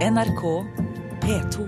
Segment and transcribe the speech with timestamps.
[0.00, 0.42] NRK
[1.20, 1.64] P2.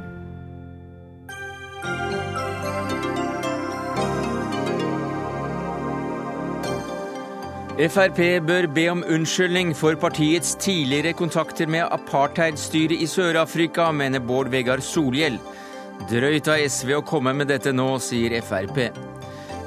[7.93, 14.49] Frp bør be om unnskyldning for partiets tidligere kontakter med apartheidstyret i Sør-Afrika, mener Bård
[14.49, 15.37] Vegar Solhjell.
[16.09, 18.87] Drøyt av SV å komme med dette nå, sier Frp.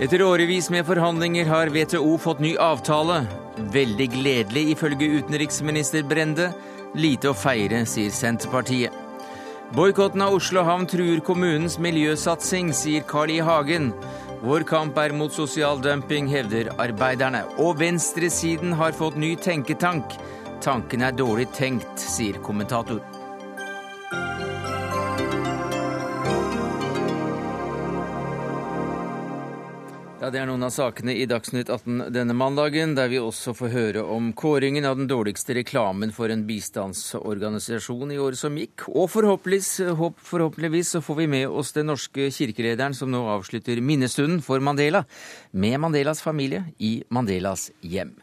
[0.02, 3.27] Etter årevis med forhandlinger har WTO fått ny avtale.
[3.77, 6.50] Veldig gledelig, ifølge utenriksminister Brende.
[6.96, 8.93] Lite å feire, sier Senterpartiet.
[9.75, 13.42] Boikotten av Oslo havn truer kommunens miljøsatsing, sier Carl I.
[13.43, 13.89] Hagen.
[14.46, 17.43] Vår kamp er mot sosial dumping, hevder arbeiderne.
[17.60, 20.16] Og venstresiden har fått ny tenketank.
[20.64, 23.14] Tanken er dårlig tenkt, sier kommentator.
[30.25, 33.70] Ja, Det er noen av sakene i Dagsnytt 18 denne mandagen, der vi også får
[33.70, 38.88] høre om kåringen av den dårligste reklamen for en bistandsorganisasjon i året som gikk.
[38.89, 39.69] Og forhåpentligvis,
[40.25, 45.03] forhåpentligvis så får vi med oss den norske kirkelederen som nå avslutter minnestunden for Mandela,
[45.53, 48.16] med Mandelas familie i Mandelas hjem.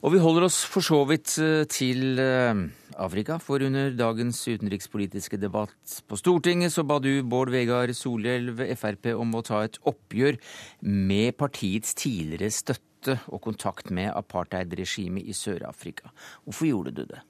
[0.00, 2.56] Og vi holder oss for så vidt eh, til eh,
[3.00, 9.10] Afrika, for under dagens utenrikspolitiske debatt på Stortinget så ba du Bård Vegar Solhjell Frp
[9.14, 10.38] om å ta et oppgjør
[10.86, 16.12] med partiets tidligere støtte og kontakt med apartheidregimet i Sør-Afrika.
[16.44, 17.20] Hvorfor gjorde du det?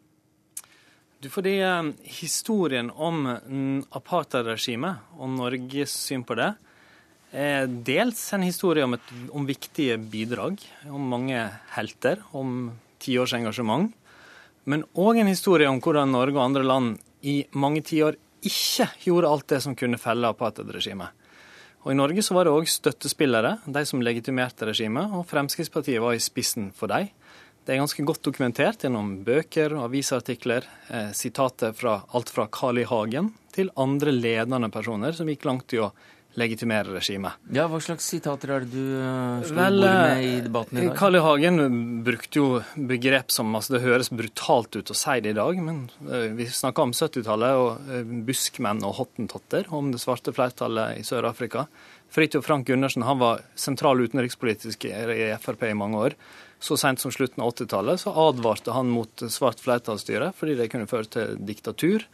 [1.25, 6.53] Du, fordi eh, historien om mm, apartheidregimet og Norges syn på det
[7.35, 11.41] dels en historie om, et, om viktige bidrag, om mange
[11.75, 12.71] helter, om
[13.03, 13.91] tiårs engasjement.
[14.71, 19.31] Men òg en historie om hvordan Norge og andre land i mange tiår ikke gjorde
[19.31, 21.21] alt det som kunne felle apartheidregimet.
[21.85, 26.17] Og I Norge så var det òg støttespillere, de som legitimerte regimet, og Fremskrittspartiet var
[26.17, 27.11] i spissen for dem.
[27.65, 32.79] Det er ganske godt dokumentert gjennom bøker og avisartikler, eh, sitater fra alt fra Carl
[32.79, 32.85] I.
[32.85, 35.93] Hagen til andre ledende personer som gikk langt i å
[36.39, 37.39] legitimere regimet.
[37.55, 40.97] Ja, Hva slags sitater er det du uh, slo Vel, med i debatten i dag?
[40.99, 41.23] Carl I.
[41.25, 41.63] Hagen
[42.07, 45.85] brukte jo begrep som altså Det høres brutalt ut å si det i dag, men
[46.09, 51.07] uh, vi snakka om 70-tallet og uh, buskmenn og hottentotter, om det svarte flertallet i
[51.07, 51.69] Sør-Afrika.
[52.15, 56.19] Fridtjof Frank Gundersen han var sentral utenrikspolitisk i Frp i mange år.
[56.63, 61.11] Så sent som slutten av 80-tallet advarte han mot svart flertallsstyre fordi det kunne føre
[61.11, 62.07] til diktatur.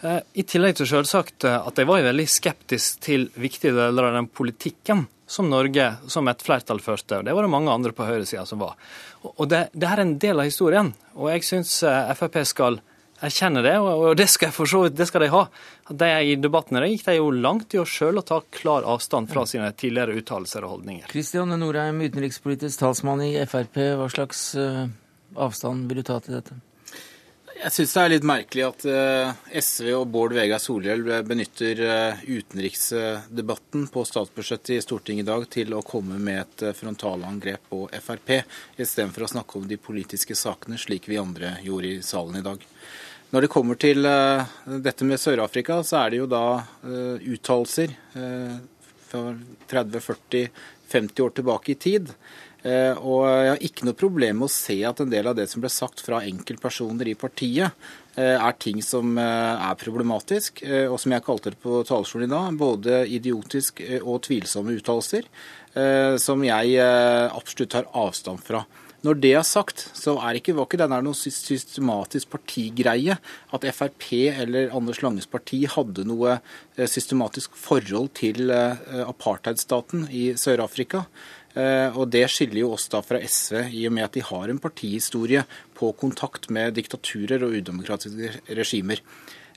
[0.00, 4.18] Eh, I tillegg til selvsagt eh, at jeg var veldig skeptisk til viktige deler av
[4.18, 7.18] den politikken som Norge som et flertall førte.
[7.18, 8.76] og Det var det mange andre på høyresida som var.
[9.32, 12.78] Og det, det er en del av historien, og jeg syns eh, Frp skal
[13.24, 15.46] erkjenne det, og det skal, vidt, det skal de ha.
[15.88, 19.46] De I debattene der gikk de jo langt i å sjøl ta klar avstand fra
[19.48, 21.08] sine tidligere uttalelser og holdninger.
[21.08, 23.80] Kristian Norheim, utenrikspolitisk talsmann i Frp.
[23.96, 24.50] Hva slags
[25.32, 26.60] avstand vil du ta til dette?
[27.56, 32.24] Jeg syns det er litt merkelig at eh, SV og Bård Vegar Solhjell benytter eh,
[32.28, 37.80] utenriksdebatten på statsbudsjettet i Stortinget i dag til å komme med et eh, frontalangrep på
[38.04, 38.34] Frp,
[38.76, 42.66] istedenfor å snakke om de politiske sakene, slik vi andre gjorde i salen i dag.
[43.32, 46.44] Når det kommer til dette med Sør-Afrika, så er det jo da
[47.26, 47.96] uttalelser
[49.08, 49.22] fra
[49.72, 52.12] 30-40-50 år tilbake i tid
[52.66, 55.62] og jeg har ikke noe problem med å se at en del av det som
[55.62, 57.76] ble sagt fra enkeltpersoner i partiet,
[58.16, 62.32] eh, er ting som eh, er problematisk, og som jeg kalte det på talerstolen i
[62.32, 65.28] dag, både idiotisk og tvilsomme uttalelser,
[66.16, 68.62] som jeg absolutt tar avstand fra.
[69.04, 73.18] Når det er sagt, så er ikke, var ikke denne noe systematisk partigreie
[73.52, 76.38] at Frp eller Anders Langes parti hadde noe
[76.80, 81.04] systematisk forhold til apartheidstaten i Sør-Afrika.
[81.56, 84.50] Eh, og Det skiller jo oss da fra SV, i og med at de har
[84.52, 85.44] en partihistorie
[85.76, 89.00] på kontakt med diktaturer og udemokratiske regimer.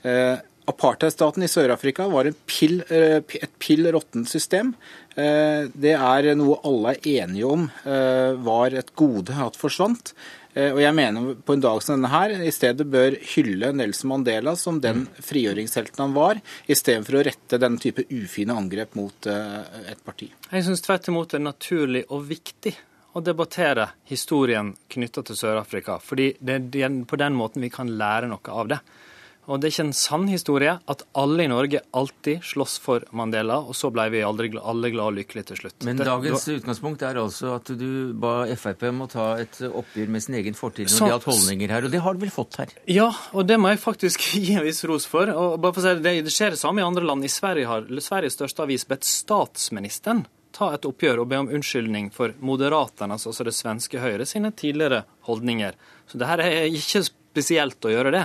[0.02, 0.36] Eh,
[0.70, 4.74] apartheidstaten i Sør-Afrika var pill, eh, et pill råttent system.
[5.20, 10.14] Det er noe alle er enige om var et gode at forsvant.
[10.54, 14.10] Eh, og jeg mener på en dag som denne her i stedet bør hylle Nelson
[14.10, 15.22] Mandela som den mm.
[15.26, 20.30] frigjøringshelten han var, istedenfor å rette den type ufine angrep mot eh, et parti.
[20.50, 22.74] Jeg syns tvert imot det er naturlig og viktig
[23.14, 25.98] å debattere historien knytta til Sør-Afrika.
[26.02, 28.78] Fordi det er på den måten vi kan lære noe av det.
[29.50, 33.58] Og det er ikke en sann historie at alle i Norge alltid slåss for Mandela,
[33.58, 35.76] og så ble vi aldri, alle glade og lykkelige til slutt.
[35.88, 40.14] Men dagens det, utgangspunkt er altså at du ba Frp om å ta et oppgjør
[40.14, 42.60] med sin egen fortid når det gjaldt holdninger her, og det har du vel fått
[42.62, 42.74] her?
[42.90, 45.30] Ja, og det må jeg faktisk gi en viss ros for.
[45.34, 47.26] Og bare for å si det, det skjer det samme i andre land.
[47.26, 52.10] I Sverige har Sveriges største avis bedt statsministeren ta et oppgjør og be om unnskyldning
[52.14, 55.76] for Moderaternas, altså det svenske Høyre, sine tidligere holdninger.
[56.10, 58.24] Så det her er ikke spesielt å gjøre det.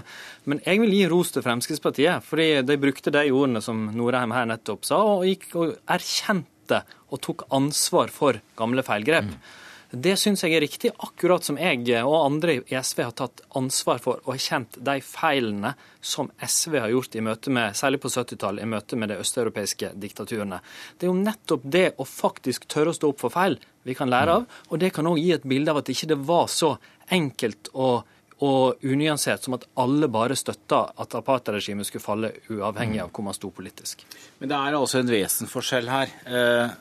[0.50, 4.50] Men jeg vil gi ros til Fremskrittspartiet, fordi de brukte de ordene som Norheim her
[4.50, 6.82] nettopp sa, og gikk og erkjente
[7.14, 9.30] og tok ansvar for gamle feilgrep.
[9.30, 9.62] Mm.
[9.96, 14.02] Det syns jeg er riktig, akkurat som jeg og andre i SV har tatt ansvar
[14.04, 15.72] for og har kjent de feilene
[16.04, 19.94] som SV har gjort i møte med, særlig på 70-tallet, i møte med de østeuropeiske
[20.02, 20.60] diktaturene.
[20.98, 23.56] Det er jo nettopp det å faktisk tørre å stå opp for feil
[23.86, 26.20] vi kan lære av, og det kan òg gi et bilde av at ikke det
[26.28, 26.74] var så
[27.14, 28.04] enkelt og
[28.46, 33.38] og unyansert som at alle bare støtta at apartheidregimet skulle falle, uavhengig av hvor man
[33.38, 34.04] sto politisk.
[34.40, 36.12] Men det er altså en vesenforskjell her.
[36.26, 36.76] Eh,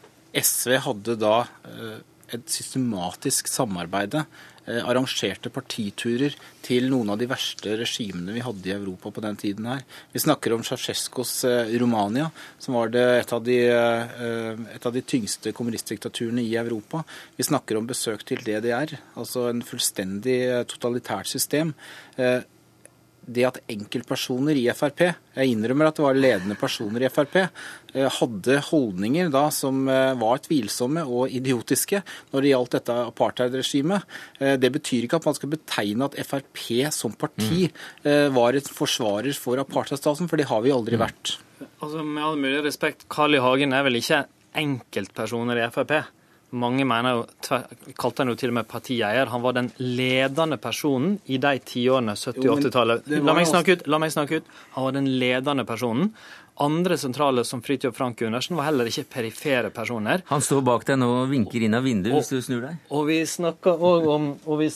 [0.44, 1.36] SV hadde da
[1.70, 2.02] eh,
[2.34, 4.24] et systematisk samarbeide.
[4.64, 6.32] Eh, arrangerte partiturer
[6.64, 9.82] til noen av de verste regimene vi hadde i Europa på den tiden her.
[10.14, 15.02] Vi snakker om Ceaucescos eh, Romania, som var et av, de, eh, et av de
[15.04, 17.02] tyngste kommunistdiktaturene i Europa.
[17.36, 20.40] Vi snakker om besøk til DDR, altså en fullstendig
[20.72, 21.76] totalitært system
[23.26, 25.02] det at enkeltpersoner i Frp,
[25.34, 30.12] jeg innrømmer at det var ledende personer i Frp, eh, hadde holdninger da som eh,
[30.20, 34.08] var tvilsomme og idiotiske når det gjaldt dette apartheidregimet.
[34.40, 36.62] Eh, det betyr ikke at man skal betegne at Frp
[36.94, 37.66] som parti
[38.04, 41.02] var et forsvarer for apartheidstaten, for det har vi aldri mm.
[41.02, 41.34] vært.
[41.82, 43.42] Altså, Med all mulig respekt, Carl I.
[43.42, 44.24] Hagen er vel ikke
[44.60, 45.96] enkeltpersoner i Frp?
[46.54, 47.24] Mange mener jo,
[47.98, 49.30] kalte han jo til og med partieier.
[49.32, 53.12] Han var den ledende personen i de tiårene, 70- og 80-tallet.
[53.18, 54.56] La, meg snakke ut, la meg snakke ut.
[54.76, 56.12] Han var den ledende personen.
[56.62, 60.22] Andre sentrale som Fridtjof Frank Gundersen var heller ikke perifere personer.
[60.28, 62.76] Han står bak deg nå og vinker inn av vinduet hvis du snur deg.
[62.94, 64.28] Og vi snakker òg om
[64.60, 64.68] vi,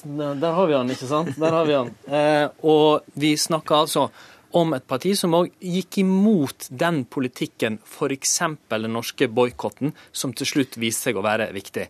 [0.43, 1.31] Der har vi han, ikke sant?
[1.39, 1.95] Der har vi han.
[2.19, 4.09] Eh, og vi snakker altså
[4.57, 8.39] om et parti som òg gikk imot den politikken, f.eks.
[8.71, 11.89] den norske boikotten, som til slutt viste seg å være viktig.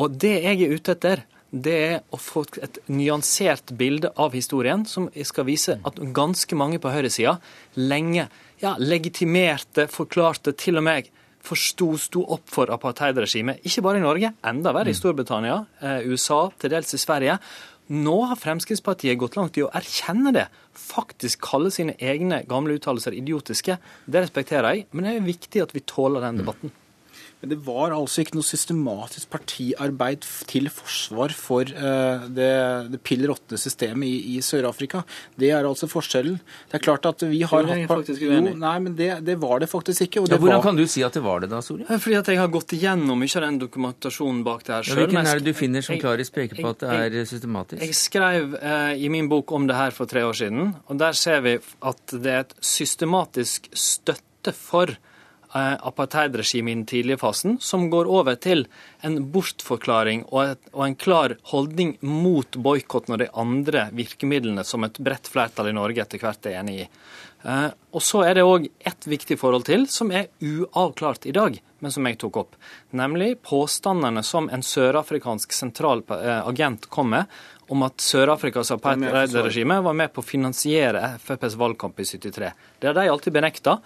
[0.00, 4.84] Og det jeg er ute etter, det er å få et nyansert bilde av historien,
[4.84, 7.38] som skal vise at ganske mange på høyresida
[7.80, 8.26] lenge
[8.60, 11.08] ja, legitimerte, forklarte, til og med
[11.48, 13.62] forsto, sto opp for apartheidregimet.
[13.64, 15.00] Ikke bare i Norge, enda verre i mm.
[15.00, 17.38] Storbritannia, eh, USA, til dels i Sverige.
[17.88, 20.48] Nå har Fremskrittspartiet gått langt i å erkjenne det.
[20.76, 23.78] Faktisk kalle sine egne gamle uttalelser idiotiske.
[24.04, 26.74] Det respekterer jeg, men det er viktig at vi tåler den debatten.
[27.40, 32.50] Men det var altså ikke noe systematisk partiarbeid til forsvar for uh, det,
[32.90, 35.04] det piller åttende systemet i, i Sør-Afrika.
[35.38, 36.40] Det er altså forskjellen.
[36.66, 39.70] Det er klart at vi har hatt hatt jo, Nei, men det, det, var det
[39.70, 40.24] faktisk ikke.
[40.26, 40.66] Ja, hvordan var...
[40.66, 41.86] kan du si at det var det da, Sori?
[41.86, 44.96] Fordi at jeg har gått igjennom mye av den dokumentasjonen bak det her sjøl.
[44.96, 47.84] Ja, hvilken er det du finner som klarer peker på at det er systematisk?
[47.86, 51.14] Jeg skrev uh, i min bok om det her for tre år siden, og der
[51.14, 54.26] ser vi at det er et systematisk støtte
[54.58, 55.04] for Eh,
[55.52, 58.66] apartheidregimet i den tidlige fasen, som går over til
[59.06, 65.30] en bortforklaring og, en klar holdning mot boikott og de andre virkemidlene som et bredt
[65.30, 66.88] flertall i Norge etter hvert er enig i.
[67.42, 71.60] Eh, og Så er det òg ett viktig forhold til, som er uavklart i dag,
[71.78, 72.56] men som jeg tok opp.
[72.90, 77.30] Nemlig påstandene som en sørafrikansk sentral eh, agent kom med
[77.68, 82.52] om at Sør-Afrikas apartheidregime var med på å finansiere FrPs valgkamp i 73.
[82.80, 83.76] Det har de alltid benekta.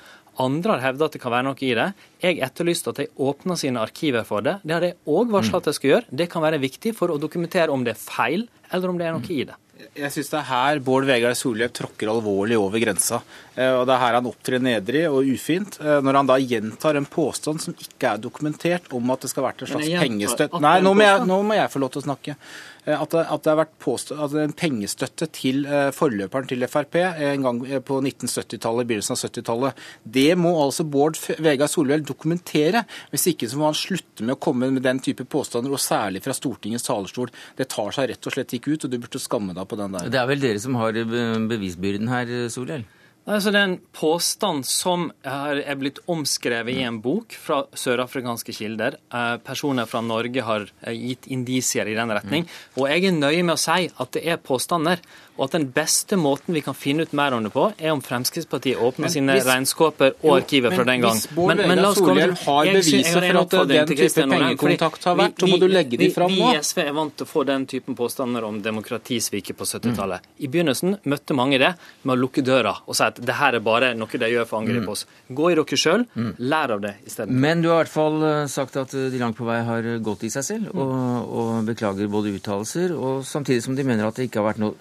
[0.40, 1.88] Andre har hevda at det kan være noe i det.
[2.22, 4.58] Jeg etterlyste at de åpna sine arkiver for det.
[4.64, 6.08] Det har de òg varsla at de skal gjøre.
[6.22, 9.18] Det kan være viktig for å dokumentere om det er feil, eller om det er
[9.18, 9.58] noe i det.
[9.98, 13.18] Jeg syns det er her Bård Vegar Solhjell tråkker alvorlig over grensa.
[13.56, 16.96] Eh, og Det er her han opptrer nedrig og ufint, eh, når han da gjentar
[16.96, 20.60] en påstand som ikke er dokumentert om at det skal ha vært en slags pengestøtte
[20.62, 22.36] Nei, nå må, jeg, nå må jeg få lov til å snakke.
[22.84, 26.66] Eh, at det, at det, har vært påstå, at en pengestøtte til uh, forløperen til
[26.70, 29.82] Frp en gang på 1970-tallet, begynnelsen av 70-tallet.
[30.18, 32.84] Det må altså Bård Vegar Solhjell dokumentere.
[33.12, 36.24] Hvis ikke så må han slutte med å komme med den type påstander, og særlig
[36.24, 37.30] fra Stortingets talerstol.
[37.58, 39.94] Det tar seg rett og slett ikke ut, og du burde skamme deg på den
[39.98, 40.10] der.
[40.12, 42.88] Det er vel dere som har bevisbyrden her, Solhjell?
[43.22, 48.96] Altså, det er en påstand som er blitt omskrevet i en bok fra sørafrikanske kilder.
[49.14, 52.48] Eh, personer fra Norge har eh, gitt indisier i den retning.
[52.74, 55.04] Og jeg er nøye med å si at det er påstander
[55.36, 58.02] og at den beste måten vi kan finne ut mer om det på, er om
[58.04, 61.16] Fremskrittspartiet åpner men sine hvis, regnskaper og arkiver fra den gang.
[61.16, 65.58] Hvis Bård Vegar Solhjell har beviser for at den type pengekontakt har vært, så må
[65.62, 66.50] du legge de fram nå.
[66.52, 70.26] Vi i SV er vant til å få den typen påstander om demokratisviket på 70-tallet.
[70.26, 70.34] Mm.
[70.36, 71.72] I begynnelsen møtte mange det
[72.02, 74.58] med å lukke døra og si at det her er bare noe de gjør for
[74.58, 74.92] å angripe mm.
[74.92, 75.06] oss.
[75.32, 76.30] Gå i dere sjøl, mm.
[76.44, 77.40] lær av det isteden.
[77.40, 80.26] Men du har i hvert fall eh, sagt at de langt på vei har gått
[80.28, 84.28] i seg selv, og, og beklager både uttalelser, og samtidig som de mener at det
[84.28, 84.76] ikke har vært noe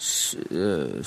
[0.50, 0.51] Eh,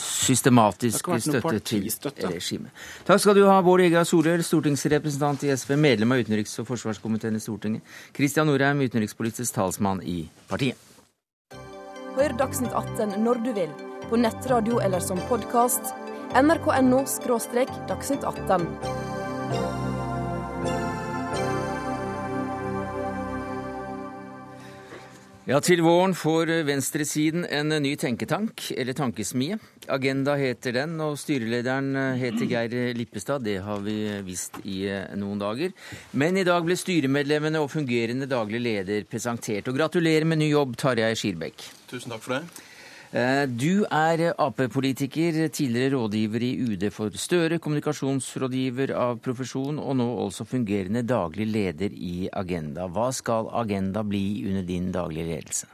[0.01, 1.89] systematisk støtte til
[2.31, 2.71] regimet.
[3.07, 7.37] Takk skal du ha, Bård Egar Solhjell, stortingsrepresentant i SV, medlem av utenriks- og forsvarskomiteen
[7.37, 7.95] i Stortinget.
[8.17, 10.81] Kristian Norheim, utenrikspolitisk talsmann i partiet.
[12.15, 13.73] Hør Dagsnytt 18 når du vil
[14.09, 15.95] på nettradio eller som podkast.
[16.35, 17.05] nrk.no–
[17.89, 19.84] dagsnytt 18.
[25.45, 29.59] Ja, Til våren får venstresiden en ny tenketank, eller tankesmie.
[29.93, 33.45] Agenda heter den, og styrelederen heter Geir Lippestad.
[33.45, 34.87] Det har vi visst i
[35.21, 35.75] noen dager.
[36.17, 39.69] Men i dag ble styremedlemmene og fungerende daglig leder presentert.
[39.69, 41.69] Og gratulerer med ny jobb, Tarjei Skirbekk.
[41.93, 42.73] Tusen takk for det.
[43.15, 50.09] Eh, du er Ap-politiker, tidligere rådgiver i UD for Støre, kommunikasjonsrådgiver av profesjon, og nå
[50.25, 52.89] også fungerende daglig leder i Agenda.
[52.91, 55.71] Hva skal Agenda bli under din daglige ledelse?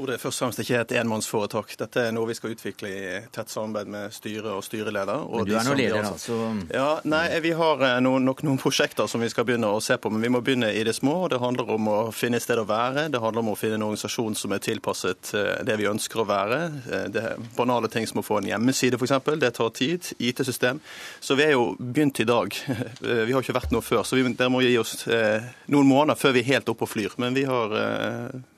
[0.00, 1.72] Tror det først og fremst ikke er et enmannsforetak.
[1.76, 5.26] Dette er noe vi skal utvikle i tett samarbeid med styre og styreleder.
[5.28, 6.46] Og men du er nå leder, da?
[6.72, 9.98] Ja, nei, Vi har eh, noen, nok noen prosjekter som vi skal begynne å se
[10.00, 11.26] på, men vi må begynne i det små.
[11.26, 13.10] og Det handler om å finne et sted å være.
[13.12, 16.26] Det handler om å finne en organisasjon som er tilpasset eh, det vi ønsker å
[16.30, 16.62] være.
[16.80, 19.12] Eh, det er banale ting som å få en hjemmeside, f.eks.
[19.44, 20.10] Det tar tid.
[20.16, 20.80] IT-system.
[21.20, 22.56] Så vi er jo begynt i dag.
[23.28, 26.32] Vi har ikke vært noe før, så vi, dere må gi oss noen måneder før
[26.34, 27.14] vi er helt oppe og flyr.
[27.20, 27.72] Men vi har,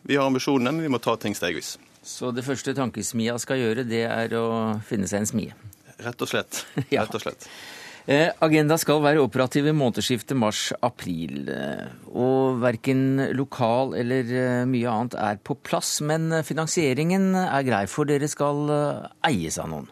[0.03, 1.77] vi har ambisjonene, men vi må ta ting stegvis.
[2.03, 4.47] Så det første tankesmia skal gjøre, det er å
[4.87, 5.55] finne seg en smie?
[6.03, 6.65] Rett og slett.
[6.91, 7.47] Rett og slett.
[8.11, 8.33] ja.
[8.43, 11.47] Agenda skal være operativ i månedsskiftet mars-april.
[11.55, 16.01] Eh, og verken lokal eller eh, mye annet er på plass.
[16.03, 18.67] Men finansieringen er grei, for dere skal
[19.31, 19.87] eies av noen?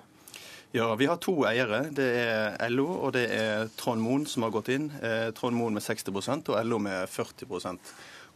[0.74, 1.84] Ja, vi har to eiere.
[1.94, 4.90] Det er LO og det er Trond Moen som har gått inn.
[5.38, 7.46] Trond Moen med 60% og LO med 40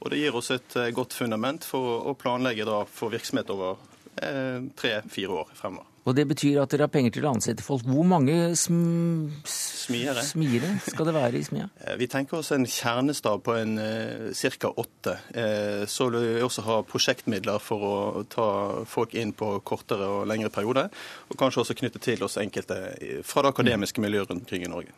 [0.05, 3.81] og Det gir oss et eh, godt fundament for å planlegge for virksomhet over
[4.21, 5.94] eh, tre-fire år fremover.
[6.05, 7.87] Og det betyr at dere har penger til å ansette folk.
[7.89, 10.25] Hvor mange sm smiere.
[10.25, 11.69] smiere skal det være i smia?
[11.85, 14.71] Eh, vi tenker oss en kjernestab på en uh, ca.
[14.81, 15.17] åtte.
[15.37, 17.97] Uh, så vil vi også ha prosjektmidler for å
[18.31, 18.47] ta
[18.89, 20.89] folk inn på kortere og lengre perioder.
[21.29, 22.79] Og kanskje også knytte til oss enkelte
[23.27, 24.95] fra det akademiske miljøet rundt omkring i Norge.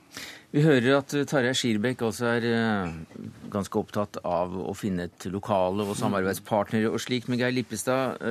[0.54, 2.46] Vi hører at Tarjei Skirbekk også er
[3.52, 7.30] ganske opptatt av å finne et lokale og samarbeidspartnere og slikt.
[7.30, 8.22] Men Geir Lippestad,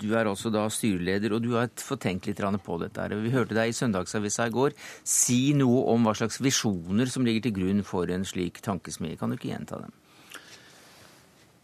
[0.00, 3.00] du er også da styreleder, og du har fått tenkt litt på dette.
[3.00, 3.14] her.
[3.14, 4.74] Vi hørte deg i Søndagsavisa i går
[5.04, 9.16] si noe om hva slags visjoner som ligger til grunn for en slik tankesmie.
[9.16, 9.92] Kan du ikke gjenta dem?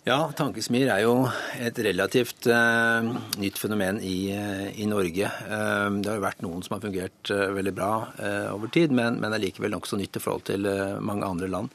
[0.05, 1.15] Ja, tankesmier er jo
[1.57, 3.07] et relativt uh,
[3.41, 5.31] nytt fenomen i, uh, i Norge.
[5.49, 7.93] Uh, det har jo vært noen som har fungert veldig bra
[8.53, 10.69] over tid, men, men er likevel nokså nytt i forhold til
[11.01, 11.73] mange andre land.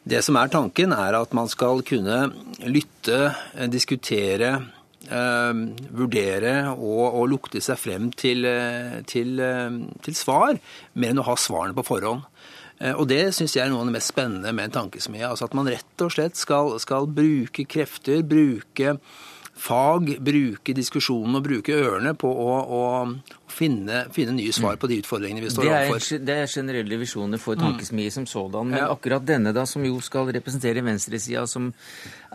[0.00, 2.30] Det som er tanken, er at man skal kunne
[2.64, 3.34] lytte,
[3.68, 4.79] diskutere, eh,
[5.10, 10.60] vurdere og, og, lukte seg frem til, eh, til, eh, til, svar,
[10.94, 12.22] mer enn å ha svarene på forhånd.
[12.80, 15.26] Eh, og Det syns jeg er noe av det mest spennende med en tankesmie.
[15.26, 18.98] Altså at man rett og slett skal, skal bruke krefter, bruke
[19.60, 22.82] fag, bruke diskusjonen og bruke ørene på å, å
[23.50, 26.18] finne, finne, nye svar på de utfordringene vi står det er, overfor.
[26.24, 28.14] Det er generelle visjoner for tankesmie mm.
[28.14, 28.66] som sådan.
[28.72, 28.86] Men ja.
[28.94, 31.64] akkurat denne, da, som jo skal representere venstresida, som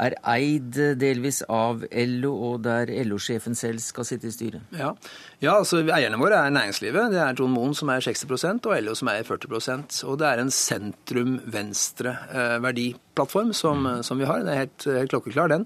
[0.01, 4.61] er eid delvis av LO, og der LO-sjefen selv skal sitte i styret?
[4.75, 4.89] Ja.
[5.43, 7.11] ja, altså eierne våre er næringslivet.
[7.15, 10.37] Det er Trond Moen som er 60% og LO som er 40% Og det er
[10.43, 14.03] en sentrum-venstre-verdiplattform eh, som, mm.
[14.05, 14.39] som, vi har.
[14.45, 15.63] Det er helt, helt klokkeklar, den.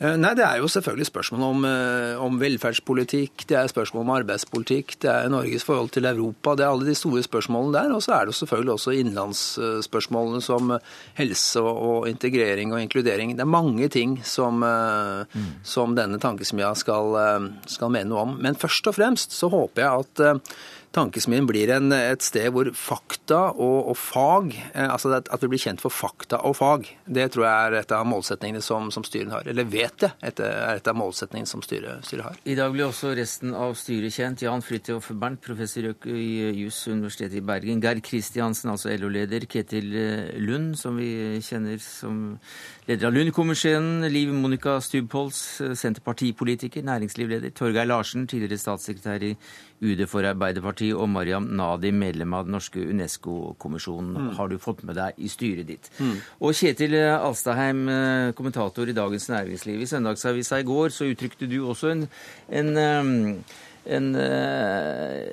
[0.00, 4.10] Eh, nei, Det er jo selvfølgelig spørsmål om, eh, om, velferdspolitikk, det er spørsmål om
[4.10, 6.56] arbeidspolitikk, det er Norges forhold til Europa.
[6.56, 7.94] Det er alle de store spørsmålene der.
[7.94, 10.78] Og så er det selvfølgelig også innenlandsspørsmålene som
[11.14, 13.36] helse og integrering og inkludering.
[13.36, 15.62] Det er mange ting som, mm.
[15.62, 18.38] som denne tankesmia skal, skal mene noe om.
[18.40, 20.50] Men først og fremst så håper jeg at
[20.94, 25.62] tankesmien blir en, et sted hvor fakta og, og fag eh, altså At vi blir
[25.62, 26.86] kjent for fakta og fag.
[27.06, 29.48] Det tror jeg er et av målsetningene som, som styret har.
[29.50, 32.38] Eller vet jeg et, er et av målsetningene som styret, styret, har.
[32.48, 34.44] I dag blir også resten av styret kjent.
[34.44, 36.28] Jan Fridtjof Bernt, professor i
[36.60, 37.82] juss Universitetet i Bergen.
[37.84, 39.48] Geir Kristiansen, altså LO-leder.
[39.50, 42.38] Ketil eh, Lund, som vi kjenner som
[42.88, 44.06] leder av Lund-kommisjonen.
[44.12, 47.54] Liv Monica Stubholz, eh, Senterpartipolitiker, næringslivleder.
[47.56, 49.34] Torgeir Larsen, tidligere statssekretær i
[49.84, 54.30] UD for Arbeiderpartiet, og Mariam Nadi, medlem av den norske UNESCO-kommisjonen, mm.
[54.38, 55.90] har du fått med deg i styret ditt.
[55.98, 56.16] Mm.
[56.40, 59.84] Og Kjetil Alstaheim, eh, kommentator i Dagens Næringsliv.
[59.84, 62.08] I Søndagsavisa i går så uttrykte du også en,
[62.48, 63.38] en
[63.84, 65.32] en, eh,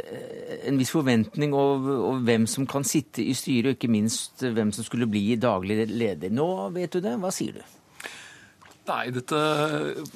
[0.68, 4.88] en, viss forventning over, hvem som kan sitte i styret, og ikke minst hvem som
[4.88, 6.34] skulle bli daglig leder.
[6.34, 7.16] Nå vet du det.
[7.22, 7.64] Hva sier du?
[8.90, 9.38] Nei, dette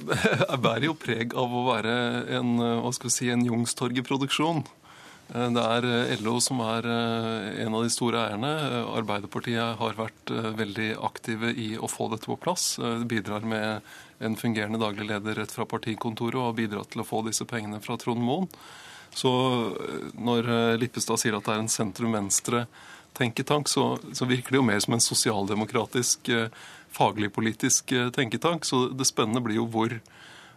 [0.65, 1.93] bærer jo preg av å være
[2.33, 4.63] en, hva skal vi si, en Youngstorget-produksjon.
[5.35, 8.53] Eh, det er eh, LO som er en av de store eierne.
[8.97, 12.75] Arbeiderpartiet har vært veldig aktive i å få dette på plass.
[12.81, 13.85] Det bidrar med
[14.25, 17.83] en fungerende daglig leder rett fra partikontoret og har bidratt til å få disse pengene
[17.85, 18.49] fra Trond Moen.
[19.15, 19.29] Så
[20.17, 20.49] når
[20.81, 22.65] Lippestad sier at det er en sentrum-venstre
[23.15, 26.31] tenketank, så, så, virker det jo mer som en sosialdemokratisk,
[26.95, 28.65] faglig-politisk tenketank.
[28.67, 29.93] Så det spennende blir jo hvor,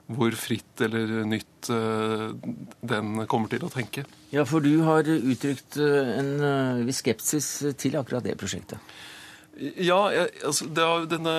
[0.09, 2.31] hvor fritt eller nytt eh,
[2.95, 4.07] den kommer til å tenke.
[4.33, 8.81] Ja, for du har uttrykt eh, en eh, viss skepsis til akkurat det prosjektet.
[9.59, 11.33] Ja, jeg, altså, er, denne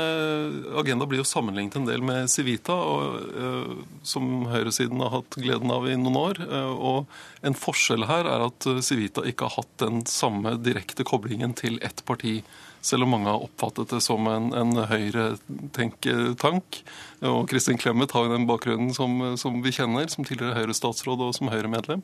[0.82, 5.72] agenda blir jo sammenlignet en del med Civita, og, uh, som høyresiden har hatt gleden
[5.72, 6.42] av i noen år.
[6.44, 11.56] Uh, og En forskjell her er at Civita ikke har hatt den samme direkte koblingen
[11.56, 12.42] til ett parti
[12.86, 16.82] selv om mange har oppfattet det som en, en høyretenketank.
[17.28, 21.34] Og Kristin Clemet har jo den bakgrunnen som, som vi kjenner, som tidligere Høyre-statsråd og
[21.36, 22.04] som Høyre-medlem.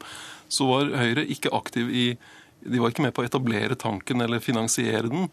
[0.52, 2.08] Så var Høyre ikke aktiv i
[2.66, 5.30] De var ikke med på å etablere tanken eller finansiere den.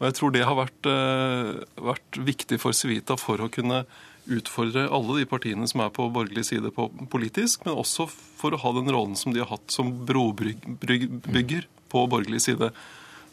[0.00, 1.60] Og jeg tror det har vært, uh,
[1.90, 3.82] vært viktig for Civita for å kunne
[4.30, 8.60] utfordre alle de partiene som er på borgerlig side på politisk, men også for å
[8.62, 12.70] ha den rollen som de har hatt som brobygger på borgerlig side.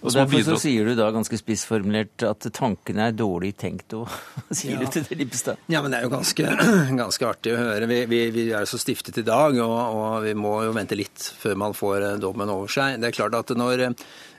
[0.05, 3.95] Og Derfor så sier du da ganske spissformulert at tankene er dårlig tenkt.
[3.97, 4.05] Og
[4.57, 4.81] sier ja.
[4.83, 5.63] du til det Lippestad?
[5.73, 6.53] Ja, men det er jo ganske,
[7.01, 7.89] ganske artig å høre.
[7.89, 10.97] Vi, vi, vi er jo så stiftet i dag, og, og, vi må jo vente
[10.97, 12.99] litt før man får eh, dommen over seg.
[13.01, 13.87] Det er klart at når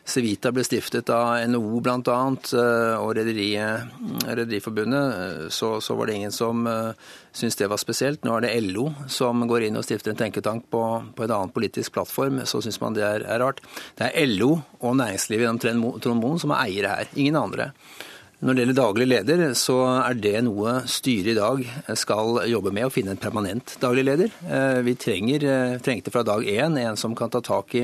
[0.09, 2.17] Civita ble stiftet av NHO bl.a.
[2.57, 6.97] Eh, og Rederiforbundet, eh, så, så, var det ingen som uh,
[7.33, 8.25] syntes det var spesielt.
[8.25, 11.53] Nå er det LO som går inn og stifter en tenketank på, på en annen
[11.53, 12.41] politisk plattform.
[12.49, 13.61] Så syns man det er, er, rart.
[13.99, 17.73] Det er LO og næringslivet gjennom Trond som er eiere her, ingen andre.
[18.39, 21.63] Når det gjelder daglig leder, så er det noe styret i dag
[21.99, 24.31] skal jobbe med, å finne en permanent daglig leder.
[24.87, 25.47] Vi trenger,
[25.83, 27.83] trengte fra dag én en som kan ta tak i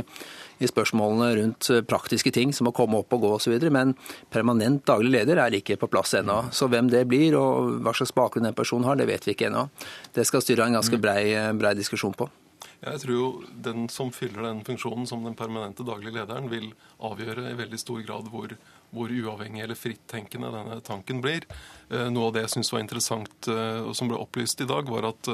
[0.59, 3.57] i spørsmålene rundt eh, praktiske ting som å komme opp og gå osv.
[3.75, 3.95] Men
[4.33, 6.45] permanent daglig leder er ikke på plass ennå.
[6.55, 9.51] Så hvem det blir og hva slags bakgrunn den personen har, det vet vi ikke
[9.51, 9.69] ennå.
[10.15, 12.31] Det skal styret ha en ganske brei, eh, brei diskusjon på.
[12.85, 13.29] Jeg tror jo
[13.65, 16.67] den som fyller den funksjonen som den permanente daglige lederen, vil
[17.01, 18.53] avgjøre i veldig stor grad hvor,
[18.93, 21.47] hvor uavhengig eller frittenkende denne tanken blir.
[21.89, 25.09] Eh, noe av det jeg syns var interessant og som ble opplyst i dag, var
[25.09, 25.33] at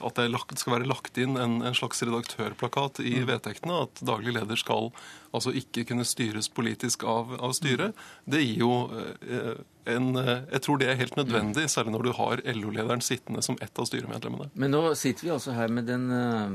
[0.00, 3.26] at det skal være lagt inn en, en slags redaktørplakat i mm.
[3.28, 3.82] vedtektene.
[3.86, 4.90] At daglig leder skal
[5.32, 7.96] altså ikke kunne styres politisk av, av styret.
[8.28, 12.12] Det gir jo eh, en eh, Jeg tror det er helt nødvendig, særlig når du
[12.18, 14.50] har LO-lederen sittende som ett av styremedlemmene.
[14.54, 16.54] Men nå sitter vi altså her med den, eh,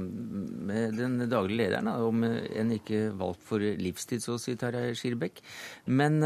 [0.70, 5.42] med den daglige lederen, om en ikke valgt for livstid, så å si, Tarjei Skirbekk.
[5.90, 6.20] Men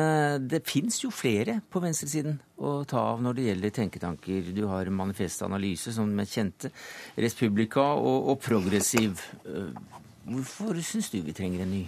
[0.47, 4.51] det fins jo flere på venstresiden å ta av når det gjelder tenketanker.
[4.55, 6.71] Du har Manifest Analyse, som er kjente.
[7.17, 9.21] Respublika og, og Progressiv.
[9.45, 9.71] Eh,
[10.31, 11.85] hvorfor syns du vi trenger en ny?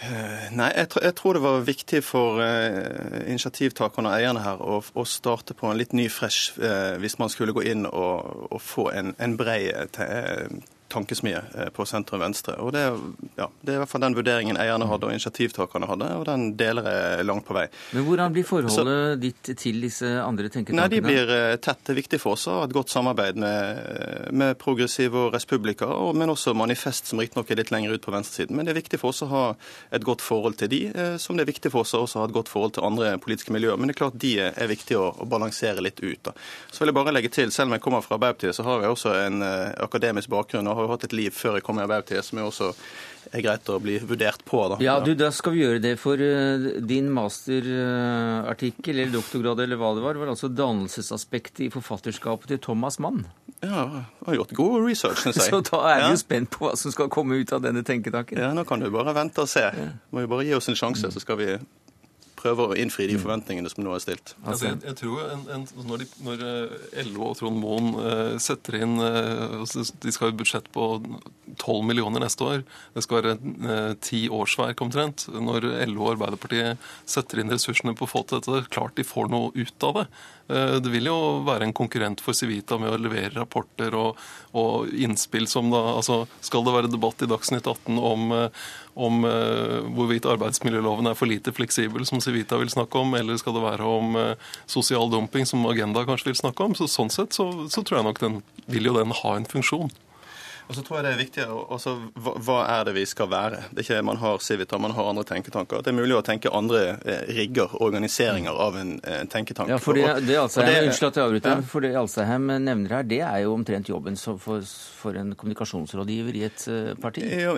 [0.00, 4.78] Eh, nei, jeg, jeg, tror det var viktig for eh, initiativtakerne og eierne her å,
[4.80, 8.62] å, starte på en litt ny fresh eh, hvis man skulle gå inn og, og
[8.64, 10.00] få en, en bred
[10.90, 12.56] tankesmie eh, på sentrum venstre.
[12.60, 12.82] Og det,
[13.38, 16.46] ja, det, er i hvert fall den vurderingen eierne hadde og initiativtakerne hadde, og den
[16.58, 17.66] deler jeg langt på vei.
[17.96, 20.82] Men Hvordan blir forholdet Så, ditt til disse andre tenketankene?
[20.82, 21.82] Nei, De blir eh, tett.
[21.86, 25.88] Det er viktig for oss å ha et godt samarbeid med, med Progressive og Respublika,
[26.16, 28.56] men også Manifest, som riktignok er litt lenger ut på venstresiden.
[28.56, 29.44] Men det er viktig for oss å ha
[29.94, 32.36] et godt forhold til de, eh, som det er viktig for oss å ha et
[32.36, 33.78] godt forhold til andre politiske miljøer.
[33.78, 36.20] Men det er klart de er viktig å, å balansere litt ut.
[36.26, 36.36] Da.
[36.70, 38.94] Så vil jeg bare legge til, selv om jeg kommer fra Arbeiderpartiet, så har jeg
[38.96, 39.42] også en
[39.80, 40.68] akademisk bakgrunn.
[40.68, 42.72] og har jo hatt et liv før jeg kom i Arbeiderpartiet, som jo også
[43.30, 44.62] er greit å bli vurdert på.
[44.72, 44.78] Da.
[44.82, 45.94] Ja, du, Da skal vi gjøre det.
[46.00, 52.50] For uh, din masterartikkel eller doktorgrad eller hva det var, var altså dannelsesaspektet i forfatterskapet
[52.54, 53.26] til Thomas Mann.
[53.60, 55.50] Ja, jeg har gjort god research, syns jeg.
[55.52, 56.14] Så da er vi ja.
[56.14, 58.40] jo spent på hva som skal komme ut av denne tenketanken.
[58.40, 59.66] Ja, nå kan du bare vente og se.
[60.10, 61.52] Må jo bare gi oss en sjanse, så skal vi
[62.40, 63.22] prøver å innfri de mm.
[63.22, 64.34] forventningene som nå er stilt.
[64.44, 68.34] Altså, jeg, jeg, tror en, en, når, de, når, eh, LO og Trond Moen uh,
[68.42, 70.86] setter inn uh, De skal ha et budsjett på
[71.58, 72.64] 12 millioner neste år.
[72.96, 75.28] Det skal være ti uh, årsverk omtrent.
[75.32, 79.32] Når LO og Arbeiderpartiet setter inn ressursene på å få til dette, klart de får
[79.32, 80.10] noe ut av det.
[80.50, 84.18] Det vil jo være en konkurrent for Civita med å levere rapporter og,
[84.58, 88.34] og innspill som da altså Skal det være debatt i Dagsnytt 18 om,
[89.00, 93.56] om uh, hvorvidt arbeidsmiljøloven er for lite fleksibel, som Civita vil snakke om, eller skal
[93.56, 96.76] det være om uh, sosial dumping, som Agenda kanskje vil snakke om.
[96.78, 99.92] Så Sånn sett så, så tror jeg nok den vil jo den ha en funksjon.
[100.70, 103.64] Og så tror jeg det er viktigere også, hva, hva, er det vi skal være?
[103.72, 105.82] Det er ikke Man har Civita, man har andre tenketanker.
[105.82, 109.72] Det er mulig å tenke andre eh, rigger, organiseringer av en eh, tenketank.
[109.72, 111.66] Ja, for det, det Alstadheim, Unnskyld at jeg avbryter, ja.
[111.72, 114.62] for det Alsheim nevner her, det er jo omtrent jobben for,
[115.02, 117.26] for en kommunikasjonsrådgiver i et uh, parti?
[117.26, 117.56] Ja,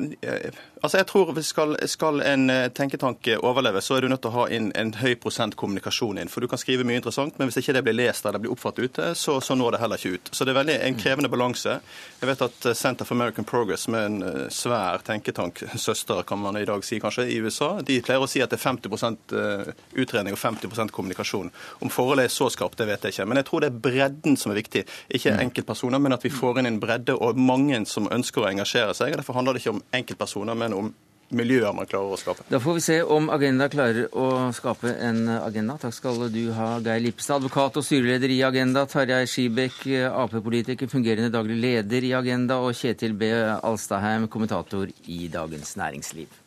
[0.82, 4.36] altså jeg tror skal, skal, en tenketanke tenketank overleve, så er du nødt til å
[4.40, 6.30] ha inn en høy prosent kommunikasjon inn.
[6.32, 8.90] For du kan skrive mye interessant, men hvis ikke det blir lest eller blir oppfattet
[8.90, 10.32] ute, så, så når det heller ikke ut.
[10.32, 11.78] Så det er veldig en krevende balanse.
[12.20, 16.38] Jeg vet at Center Center for American Progress, med en eh, svær tenketank, søster kan
[16.38, 19.32] man i dag si kanskje, i USA, de pleier å si at det er 50
[19.32, 21.50] eh, utredning og 50% kommunikasjon.
[21.80, 23.26] Om forholdet er så skarpt, det vet jeg ikke.
[23.26, 24.84] Men jeg tror det er bredden som er viktig.
[25.08, 25.40] Ikke mm.
[25.46, 29.16] enkeltpersoner, men at vi får inn en bredde og mange som ønsker å engasjere seg.
[29.18, 30.92] Derfor handler det ikke om enkeltpersoner, men om
[31.32, 32.44] miljøer man klarer å skape.
[32.52, 35.78] Da får vi se om Agenda klarer å skape en agenda.
[35.80, 38.84] Takk skal du ha, Geir Lippestad, advokat og styreleder i Agenda.
[38.90, 39.80] Tarjei Skibekk,
[40.12, 42.60] Ap-politiker, fungerende daglig leder i Agenda.
[42.60, 43.32] Og Kjetil B.
[43.56, 46.40] Alstadheim, kommentator i Dagens Næringsliv.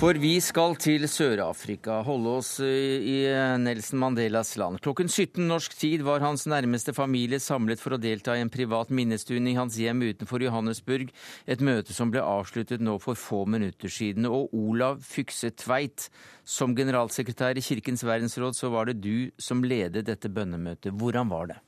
[0.00, 3.18] For vi skal til Sør-Afrika, holde oss i
[3.60, 4.78] Nelson Mandelas land.
[4.80, 8.88] Klokken 17 norsk tid var hans nærmeste familie samlet for å delta i en privat
[8.88, 11.10] minnestund i hans hjem utenfor Johannesburg,
[11.44, 14.24] et møte som ble avsluttet nå for få minutter siden.
[14.24, 16.08] Og Olav Fykse Tveit,
[16.48, 20.96] som generalsekretær i Kirkens verdensråd, så var det du som ledet dette bønnemøtet.
[20.96, 21.58] Hvordan var det?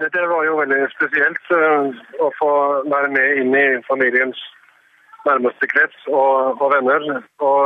[0.00, 2.50] Det var jo veldig spesielt eh, å få
[2.88, 4.40] være med inn i familiens
[5.28, 7.02] nærmeste krets og, og, venner.
[7.48, 7.58] Og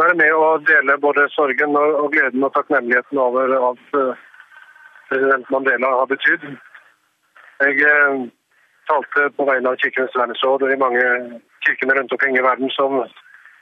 [0.00, 4.14] være med og dele både sorgen og, og gleden og takknemligheten over alt uh,
[5.08, 6.44] president Mandela har betydd.
[7.64, 8.14] Jeg eh,
[8.90, 11.04] talte på vegne av Kirkenes verdensråd og de mange
[11.66, 12.96] kirkene rundt omkring i verden som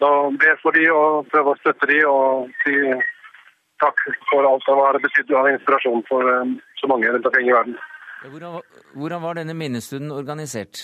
[0.03, 0.11] da
[0.43, 2.75] ber for de og prøver å støtte de og si
[3.85, 7.57] takk for alt som har betydd av inspirasjon for eh, så mange rundt omkring i
[7.59, 7.79] verden.
[8.23, 8.59] Hvordan,
[8.95, 10.83] hvordan var denne minnestunden organisert?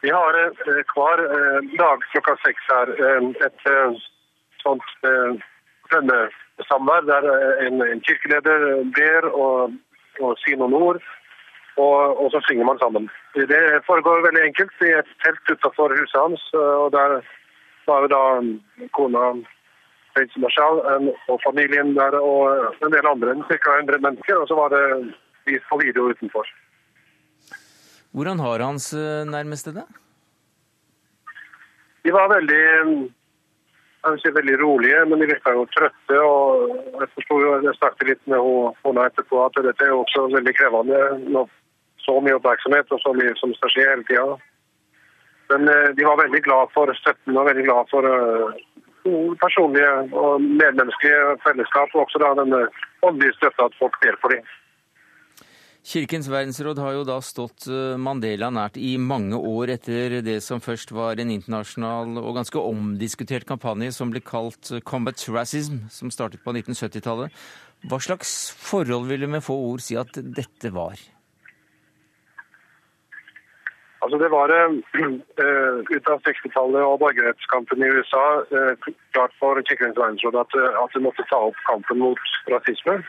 [0.00, 3.64] Vi har eh, hver eh, dag klokka seks her eh, et
[4.62, 4.84] sånt
[5.90, 7.26] bønnesamvær der
[7.66, 9.74] en, kirkeleder ber og,
[10.20, 11.00] og sier noen ord,
[11.78, 13.10] og, og, så synger man sammen.
[13.34, 16.46] Det foregår veldig enkelt i et telt utenfor huset hans.
[16.54, 17.20] og Der
[17.86, 18.22] var da
[18.98, 19.24] kona
[20.14, 20.82] prins Marshall
[21.30, 23.78] og familien der og en del andre, ca.
[23.78, 24.42] 100 mennesker.
[24.42, 25.14] Og så var det
[25.46, 26.50] vist på video utenfor.
[28.18, 29.84] Hvordan har hans eh, nærmeste det?
[32.02, 32.64] De var veldig
[34.08, 36.18] jeg veldig rolige, men de virka jo trøtte.
[36.18, 38.42] og Jeg forsto jo, jeg snakket litt med
[38.82, 41.00] henne etterpå at dette er jo også veldig krevende.
[41.34, 41.46] Når
[42.02, 44.38] så mye oppmerksomhet og så mye som skal skje hele tida.
[45.52, 48.50] Men eh, de var veldig glad for støtten og veldig glad for uh,
[49.44, 51.94] personlige og medmenneskelige fellesskap.
[51.94, 52.56] Og også da den
[53.06, 54.42] åndelige støtta at folk deler for dem.
[55.88, 60.60] Kirkens verdensråd har jo da stått eh, Mandela nært i mange år etter det som
[60.60, 66.44] først var en internasjonal og ganske omdiskutert kampanje som ble kalt Combat Racism, som startet
[66.44, 67.32] på 1970-tallet.
[67.88, 71.00] Hva slags forhold vil du med få ord si at dette var?
[74.04, 74.76] Altså Det var uh,
[75.96, 81.02] ut av 60-tallet og borgerrettskampen i USA uh, klart for Kirkens verdensråd at, at de
[81.08, 83.00] måtte ta opp kampen mot rasisme.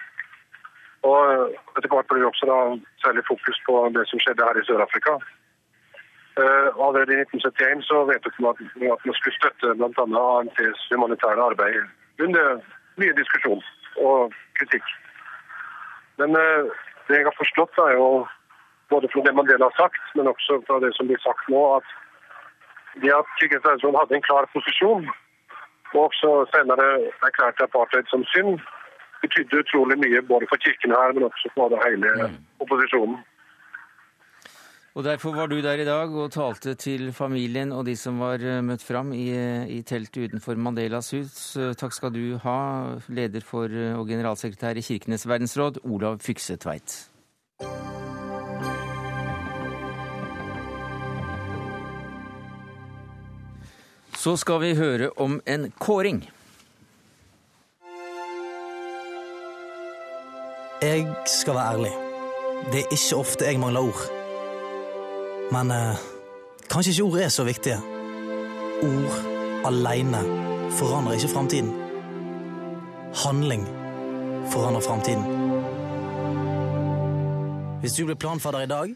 [1.07, 2.59] Og etter hvert ble det også da
[3.03, 5.19] særlig fokus på det som skjedde her i Sør-Afrika.
[6.39, 8.51] Uh, allerede i 1971 så vedtok man
[8.93, 10.03] at, man skulle støtte bl.a.
[10.39, 11.87] ANTs humanitære arbeid
[12.23, 12.59] under
[12.99, 13.63] mye diskusjon
[14.07, 14.87] og kritikk.
[16.19, 16.67] Men uh,
[17.07, 18.27] det jeg har forstått, er jo
[18.91, 21.87] både fra det Mandela har sagt, men også fra det som blir sagt nå, at
[23.01, 25.03] det at Kirkens Verdensråd hadde en klar posisjon,
[25.93, 26.87] og også senere
[27.27, 28.59] erklærte apartheid som synd,
[29.23, 32.39] betydde utrolig mye både for kirken her, men også for hele mm.
[32.65, 33.19] opposisjonen.
[34.97, 38.41] Og Derfor var du der i dag og talte til familien og de som var
[38.43, 41.55] eh, møtt fram i, eh, i teltet utenfor Mandelas hus.
[41.55, 42.57] Eh, takk skal du ha,
[43.07, 46.97] leder for og generalsekretær i Kirkenes verdensråd, Olav Fykse Tveit.
[54.19, 56.25] Så skal vi høre om en kåring.
[60.81, 61.91] Jeg skal være ærlig.
[62.71, 64.01] Det er ikke ofte jeg mangler ord.
[65.51, 65.95] Men eh,
[66.69, 67.77] kanskje ikke ord er så viktige.
[68.83, 69.17] Ord
[69.65, 70.21] aleine
[70.71, 71.73] forandrer ikke framtiden.
[73.25, 73.67] Handling
[74.51, 75.23] forandrer framtiden.
[77.79, 78.95] Hvis du blir planfadder i dag,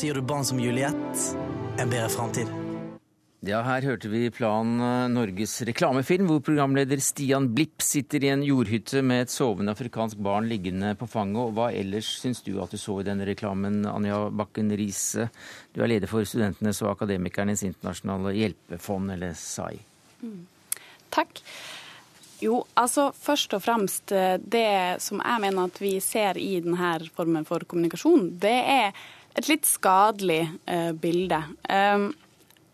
[0.00, 1.38] gir du barn som Juliette
[1.80, 2.59] en bedre framtid.
[3.40, 8.42] Ja, her hørte vi Plan eh, Norges reklamefilm, hvor programleder Stian Blipp sitter i en
[8.44, 11.54] jordhytte med et sovende afrikansk barn liggende på fanget.
[11.56, 15.30] Hva ellers syns du at du så i denne reklamen, Anja Bakken Riise?
[15.72, 19.80] Du er leder for Studentenes og Akademikernes internasjonale hjelpefond, eller SAI.
[20.20, 20.44] Mm.
[21.16, 21.40] Takk.
[22.44, 26.96] Jo, altså først og fremst eh, det som jeg mener at vi ser i denne
[27.16, 29.06] formen for kommunikasjon, det er
[29.38, 31.38] et litt skadelig uh, bilde.
[31.70, 32.10] Um,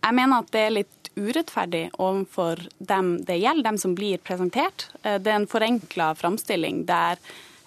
[0.02, 4.88] jeg mener at det er litt urettferdig overfor dem det gjelder, dem som blir presentert.
[5.02, 7.20] Uh, det er en forenkla framstilling der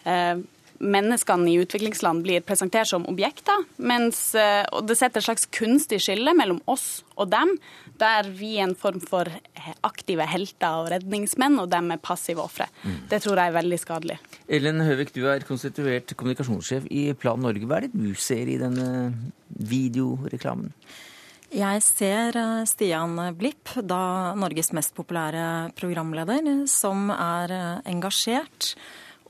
[0.06, 0.39] uh,
[0.80, 4.30] menneskene i utviklingsland blir presentert som objekter, mens
[4.72, 7.52] og det setter et slags kunstig skille mellom oss og dem,
[8.00, 9.28] der vi er en form for
[9.86, 12.70] aktive helter og redningsmenn, og dem er passive ofre.
[12.84, 12.96] Mm.
[13.12, 14.18] Det tror jeg er veldig skadelig.
[14.48, 17.68] Ellen Høvik, du er konstituert kommunikasjonssjef i Plan Norge.
[17.68, 19.12] Hva er det du ser i denne
[19.50, 20.72] videoreklamen?
[21.49, 28.75] Jeg ser eh, Stian Blipp, da Norges mest populære programleder, som er eh, engasjert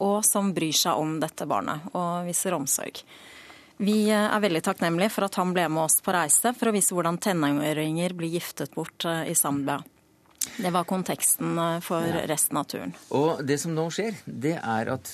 [0.03, 2.99] og som bryr seg om dette barnet og viser omsorg.
[3.79, 6.75] Vi eh, er veldig takknemlige for at han ble med oss på reise for å
[6.75, 9.79] vise hvordan tenåringer blir giftet bort i Zambia.
[10.59, 12.91] Det var konteksten for resten av turen.
[13.15, 15.11] Og det som nå skjer, det er at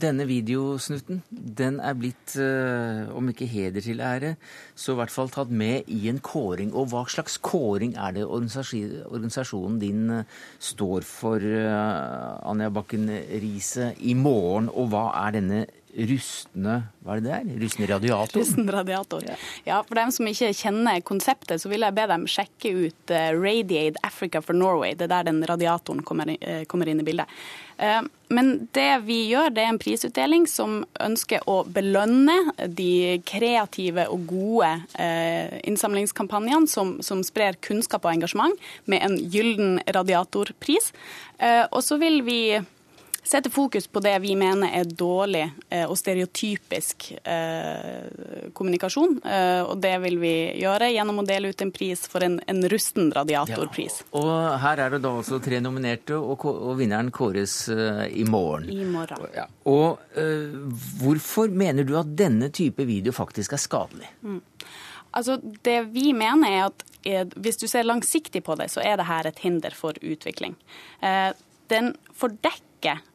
[0.00, 4.34] denne videosnutten den er blitt, uh, om ikke heder til ære,
[4.74, 6.72] så i hvert fall tatt med i en kåring.
[6.74, 14.14] Og hva slags kåring er det organisasjonen din uh, står for, Anja Bakken Riise, i
[14.14, 14.70] morgen?
[14.72, 17.60] Og hva er denne rustne hva er det der?
[17.62, 18.42] Rustne radiator?
[18.42, 19.22] Rusten radiator.
[19.24, 19.36] Ja.
[19.64, 23.30] ja, For dem som ikke kjenner konseptet, så vil jeg be dem sjekke ut uh,
[23.32, 24.92] Radiate Africa for Norway.
[24.92, 27.32] Det er der den radiatoren kommer, uh, kommer inn i bildet.
[27.80, 32.36] Uh, men det vi gjør, det er en prisutdeling som ønsker å belønne
[32.76, 34.68] de kreative og gode
[35.64, 38.52] innsamlingskampanjene som, som, sprer kunnskap og engasjement,
[38.84, 40.92] med en gyllen radiatorpris.
[41.72, 42.42] Og så vil vi
[43.28, 49.18] setter fokus på det vi mener er dårlig eh, og stereotypisk eh, kommunikasjon.
[49.20, 52.62] Eh, og det vil vi gjøre gjennom å dele ut en pris for en, en
[52.72, 54.00] rusten radiatorpris.
[54.06, 54.32] Ja, og
[54.64, 58.68] her er det da også tre nominerte, og, og vinneren kåres i morgen.
[58.72, 59.26] I morgen.
[59.36, 59.44] Ja.
[59.68, 60.00] Og
[61.00, 64.08] hvorfor mener du at denne type video faktisk er skadelig?
[64.22, 64.40] Mm.
[65.18, 66.86] Altså, Det vi mener er at
[67.36, 70.56] hvis du ser langsiktig på det, så er det her et hinder for utvikling.
[71.68, 72.67] Den fordekker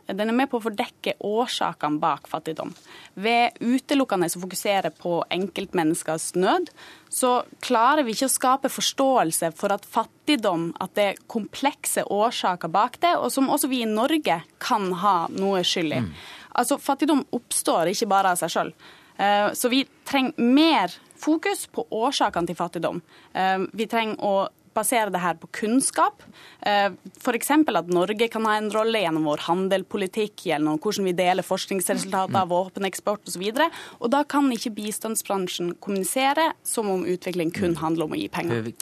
[0.07, 2.73] den er med på å fordekke årsakene bak fattigdom.
[3.15, 6.71] Ved utelukkende å fokusere på enkeltmenneskers nød,
[7.13, 12.71] så klarer vi ikke å skape forståelse for at fattigdom at det er komplekse årsaker
[12.73, 16.01] bak det, og som også vi i Norge kan ha noe skyld i.
[16.03, 16.11] Mm.
[16.59, 18.73] Altså, Fattigdom oppstår ikke bare av seg sjøl.
[19.17, 23.01] Eh, så vi trenger mer fokus på årsakene til fattigdom.
[23.33, 24.35] Eh, vi trenger å
[24.75, 26.23] basere det her på kunnskap.
[26.65, 27.51] Eh, F.eks.
[27.51, 33.31] at Norge kan ha en rolle gjennom vår handelpolitikk, gjennom hvordan vi deler forskningsresultater, våpeneksport
[33.31, 33.47] osv.
[33.53, 38.29] Og, og da kan ikke bistandsbransjen kommunisere som om utvikling kun handler om å gi
[38.33, 38.73] penger.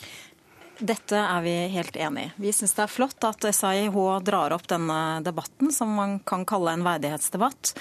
[0.82, 2.30] Dette er vi helt enig i.
[2.41, 6.74] Vi syns det er flott at SAIH drar opp denne debatten, som man kan kalle
[6.74, 7.76] en verdighetsdebatt.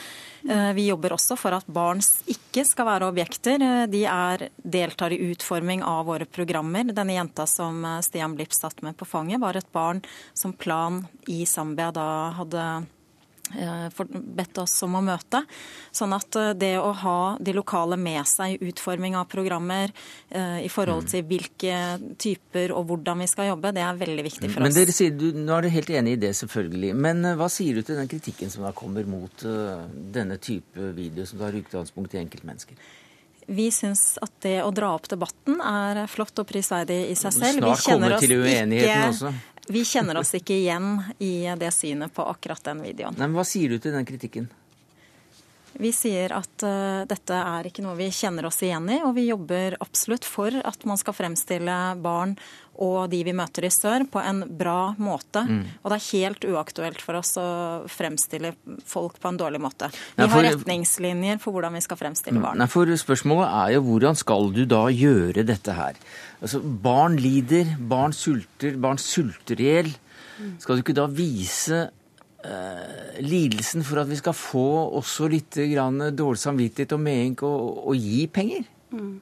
[0.45, 3.65] Eh, vi jobber også for at barn ikke skal være objekter.
[3.65, 6.93] Eh, de er, deltar i utforming av våre programmer.
[6.93, 10.05] Denne jenta som eh, Stian Blipp satt med på fanget, var et barn
[10.37, 12.67] som Plan i Zambia da hadde
[14.11, 15.43] bedt oss om å møte.
[15.95, 19.93] Sånn at eh, det å ha de lokale med seg i utforming av programmer,
[20.29, 21.11] eh, i forhold mm.
[21.15, 21.81] til hvilke
[22.21, 24.67] typer og hvordan vi skal jobbe, det er veldig viktig for oss.
[24.69, 26.95] Men dere sier, du, Nå er du helt enig i det, selvfølgelig.
[27.09, 29.45] Men hva sier du til den kritikken som da kommer mot
[30.15, 32.79] denne type video, som tar utgangspunkt i enkeltmennesker?
[33.51, 37.65] Vi syns at det å dra opp debatten er flott og prisverdig i seg selv.
[37.65, 39.33] Snart kommer til uenigheten ikke, også.
[39.71, 43.15] Vi kjenner oss ikke igjen i det synet på akkurat den videoen.
[43.15, 44.49] Nei, men Hva sier du til den kritikken?
[45.79, 49.29] Vi sier at uh, dette er ikke noe vi kjenner oss igjen i, og vi
[49.29, 52.35] jobber absolutt for at man skal fremstille barn
[52.81, 55.43] og de vi møter i sør, på en bra måte.
[55.45, 55.61] Mm.
[55.83, 57.49] Og det er helt uaktuelt for oss å
[57.93, 58.55] fremstille
[58.89, 59.91] folk på en dårlig måte.
[59.93, 62.47] Vi Nei, for, har retningslinjer for hvordan vi skal fremstille mm.
[62.47, 62.63] barn.
[62.63, 66.01] Nei, for Spørsmålet er jo hvordan skal du da gjøre dette her?
[66.41, 69.93] Altså, Barn lider, barn sulter, barn sulter i hjel.
[70.41, 70.55] Mm.
[70.63, 71.91] Skal du ikke da vise
[73.21, 74.67] lidelsen for at vi skal få
[75.01, 75.59] også litt
[76.17, 78.65] dårlig samvittighet og medynk og, og gi penger?
[78.95, 79.19] Mm.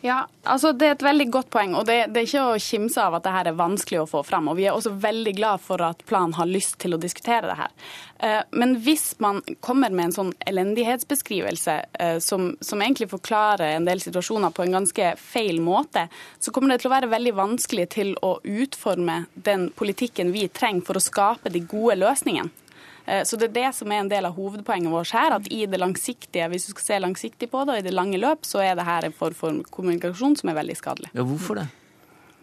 [0.00, 1.74] Ja, altså Det er et veldig godt poeng.
[1.74, 4.48] og det, det, er ikke å kimse av at det er vanskelig å få fram.
[4.48, 7.56] og Vi er også veldig glad for at planen har lyst til å diskutere det
[7.58, 7.74] her.
[8.18, 13.88] Eh, men hvis man kommer med en sånn elendighetsbeskrivelse eh, som, som egentlig forklarer en
[13.90, 16.06] del situasjoner på en ganske feil måte,
[16.38, 20.86] så kommer det til å være veldig vanskelig til å utforme den politikken vi trenger
[20.86, 22.54] for å skape de gode løsningene.
[23.08, 25.38] Eh, så det er det som er en del av hovedpoenget vårt her.
[25.38, 28.20] At i det langsiktige, hvis du skal se langsiktig på det, og i det lange
[28.20, 31.12] løp, så er det her en form for kommunikasjon som er veldig skadelig.
[31.16, 31.68] Ja, hvorfor det?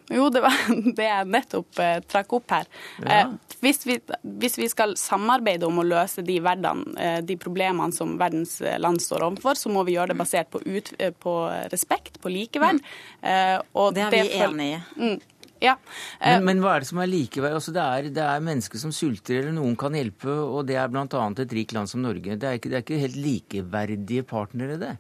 [0.09, 0.53] Jo, det var
[0.97, 2.69] det jeg nettopp eh, trakk opp her.
[3.01, 3.21] Ja.
[3.23, 3.97] Eh, hvis, vi,
[4.41, 8.77] hvis, vi, skal samarbeide om å løse de, verden, eh, de, problemene som verdens eh,
[8.81, 11.35] land står overfor, så må vi gjøre det basert på, ut, på
[11.73, 12.83] respekt, på likeverd.
[13.21, 13.57] Eh,
[13.95, 14.81] det er vi det enig i.
[14.99, 15.17] Mm,
[15.63, 15.77] ja.
[16.19, 17.57] Men, eh, men, hva er det som er likeverd?
[17.57, 20.91] Altså, det, er, det, er, mennesker som sulter, eller noen kan hjelpe, og det er
[20.91, 21.05] bl.a.
[21.05, 22.37] et rikt land som Norge.
[22.37, 24.95] Det er, ikke, det er ikke helt likeverdige partnere, det?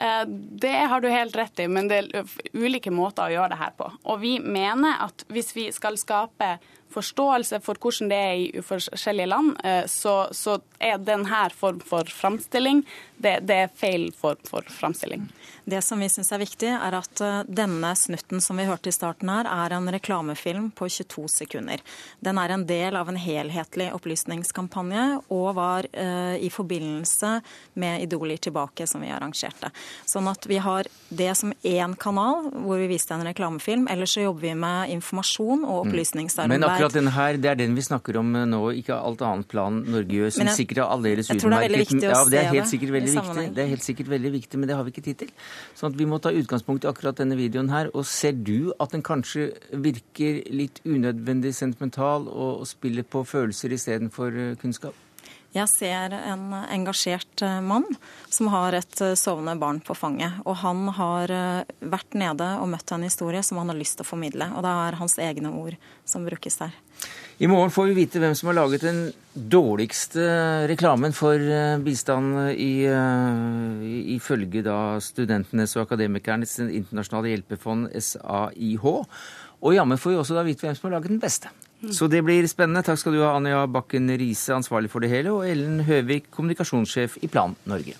[0.00, 0.24] Eh,
[0.62, 3.72] det har du helt rett i, men det er ulike måter å gjøre det her
[3.78, 3.88] på.
[4.06, 6.56] Og vi mener at hvis vi skal skape
[6.94, 12.06] forståelse for hvordan det er i forskjellige land, eh, så, så er denne form for
[12.14, 12.84] framstilling
[13.16, 15.26] det, det, er feil form for framstilling.
[15.68, 18.94] Det som vi syns er viktig, er at eh, denne snutten som vi hørte i
[18.94, 21.82] starten her, er en reklamefilm på 22 sekunder.
[22.24, 25.04] Den er en del av en helhetlig opplysningskampanje
[25.34, 27.34] og var eh, i forbindelse
[27.82, 29.68] med Idoler tilbake, som vi arrangerte.
[30.08, 33.90] Sånn at vi har det som én kanal hvor vi viste en reklamefilm.
[33.92, 35.82] Ellers så jobber vi med informasjon og mm.
[35.82, 36.54] opplysningsarbeid.
[36.54, 39.82] Men akkurat den her, det er den vi snakker om nå, ikke alt annet plan
[39.84, 41.76] Norge gjør, som sikkert er aldeles utmerket.
[41.76, 43.48] Jeg er ja, det er helt sikkert veldig viktig.
[43.52, 45.36] Det er helt sikkert veldig viktig, men det har vi ikke tid til.
[45.78, 47.90] Sånn at vi må ta utgangspunkt i akkurat denne videoen her.
[47.94, 54.34] Og ser du at den kanskje virker litt unødvendig sentimental og spiller på følelser istedenfor
[54.34, 54.96] eh, kunnskap?
[55.54, 57.86] Jeg ser en engasjert eh, mann
[58.28, 60.42] som har et eh, sovende barn på fanget.
[60.44, 61.32] Og han har
[61.78, 64.50] vært nede og møtt en historie som han har lyst til å formidle.
[64.56, 66.76] Og det er hans egne ord som brukes der.
[67.38, 68.96] I morgen får vi vite hvem som har laget den
[69.30, 70.24] dårligste
[70.66, 72.82] reklamen for eh, bistand i,
[74.16, 78.88] ifølge da studentenes og akademikernes internasjonale hjelpefond SAIH.
[79.62, 81.54] Og jammen får vi også da vite hvem som har laget den beste.
[81.94, 82.82] Så det blir spennende.
[82.82, 87.20] Takk skal du ha, Anja Bakken Riise, ansvarlig for det hele, og Ellen Høvik, kommunikasjonssjef
[87.22, 87.94] i Plan Norge.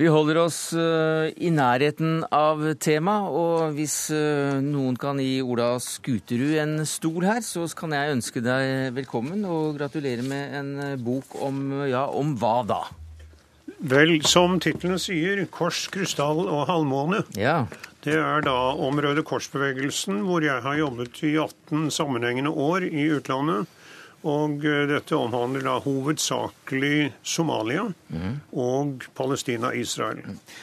[0.00, 5.74] Vi holder oss uh, i nærheten av temaet, og hvis uh, noen kan gi Ola
[5.84, 10.94] Skuterud en stol her, så kan jeg ønske deg velkommen og gratulere med en uh,
[10.96, 11.60] bok om
[11.90, 12.80] ja, om hva da?
[13.92, 17.26] Vel, som tittelen sier, 'Kors, krystall og halvmåne'.
[17.36, 17.66] Ja.
[18.00, 23.10] Det er da om Røde Kors-bevegelsen, hvor jeg har jobbet i 18 sammenhengende år i
[23.18, 23.68] utlandet.
[24.28, 28.34] Og eh, dette omhandler da hovedsakelig Somalia mm.
[28.52, 30.20] og Palestina-Israel.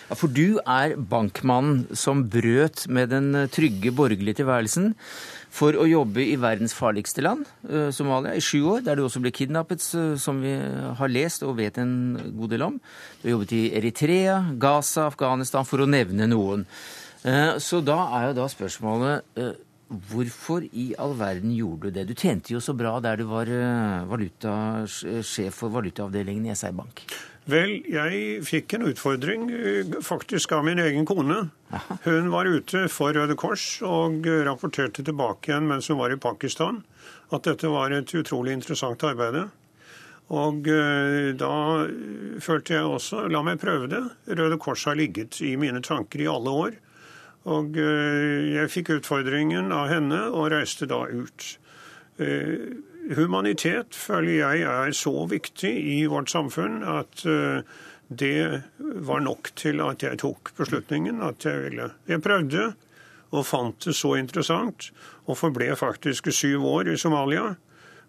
[0.10, 4.93] Ja, for du er bankmannen som brøt med den eh, trygge borgerlige tilværelsen
[5.58, 9.24] for å jobbe i verdens farligste land, eh, Somalia, i sju år, der du også
[9.24, 9.82] ble kidnappet,
[10.22, 10.54] som vi
[11.00, 12.80] har lest og vet en god del om.
[13.24, 16.67] Du har jobbet i Eritrea, Gaza, Afghanistan, for å nevne noen.
[17.60, 22.08] Så da er jo da spørsmålet Hvorfor i all verden gjorde du det?
[22.10, 23.47] Du tjente jo så bra der du var
[24.10, 24.52] valuta,
[24.84, 27.06] valutasjef for valutaavdelingen i SR Bank.
[27.47, 31.45] Vel, jeg fikk en utfordring eh, faktisk av min egen kone.
[32.04, 36.82] Hun var ute for Røde Kors og rapporterte tilbake igjen mens hun var i Pakistan
[37.32, 39.45] at dette var et utrolig interessant arbeid.
[40.36, 41.54] Og eh, da
[42.43, 44.04] følte jeg også la meg prøve det.
[44.28, 46.78] Røde Kors har ligget i mine tanker i alle år.
[47.48, 51.48] Og eh, jeg fikk utfordringen av henne og reiste da ut.
[52.20, 52.74] Eh,
[53.16, 57.62] humanitet føler jeg er så viktig i vårt samfunn at eh,
[58.08, 61.92] det var nok til at jeg tok beslutningen at jeg ville.
[62.08, 62.72] Jeg prøvde
[63.36, 64.92] og fant det så interessant,
[65.28, 67.50] og forble faktisk syv år i Somalia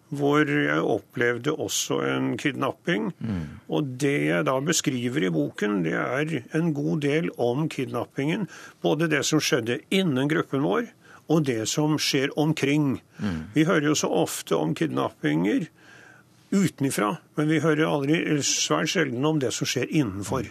[0.09, 3.11] hvor jeg opplevde også en kidnapping.
[3.19, 3.41] Mm.
[3.69, 8.47] Og det jeg da beskriver i boken, det er en god del om kidnappingen.
[8.81, 10.89] Både det som skjedde innen gruppen vår,
[11.29, 12.95] og det som skjer omkring.
[13.19, 13.41] Mm.
[13.53, 15.67] Vi hører jo så ofte om kidnappinger
[16.49, 20.49] utenfra, men vi hører aldri, svært sjelden om det som skjer innenfor.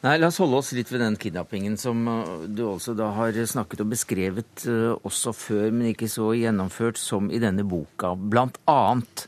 [0.00, 3.36] Nei, La oss holde oss litt ved den kidnappingen som uh, du også da har
[3.36, 8.14] snakket og beskrevet uh, også før, men ikke så gjennomført som i denne boka.
[8.16, 9.26] Blant annet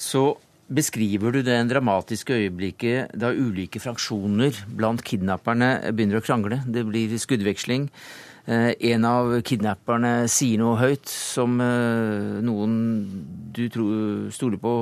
[0.00, 0.38] så
[0.72, 6.62] beskriver du det dramatiske øyeblikket da ulike fraksjoner blant kidnapperne begynner å krangle.
[6.64, 7.90] Det blir skuddveksling.
[8.48, 12.74] Eh, en av kidnapperne sier noe høyt som eh, noen
[13.52, 13.66] du
[14.32, 14.74] stoler på,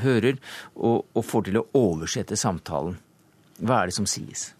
[0.00, 0.40] hører,
[0.80, 2.96] og får til å oversette samtalen.
[3.62, 4.50] Hva er det som sies?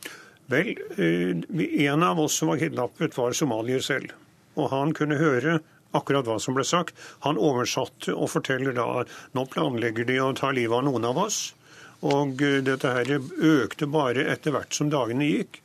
[0.53, 4.13] Vel, en av oss som var kidnappet, var somalier selv.
[4.59, 5.61] Og han kunne høre
[5.97, 6.97] akkurat hva som ble sagt.
[7.27, 11.21] Han oversatte og forteller da at nå planlegger de å ta livet av noen av
[11.27, 11.43] oss.
[12.03, 15.61] Og eh, dette her økte bare etter hvert som dagene gikk.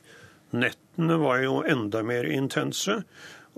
[0.54, 3.00] Nettene var jo enda mer intense.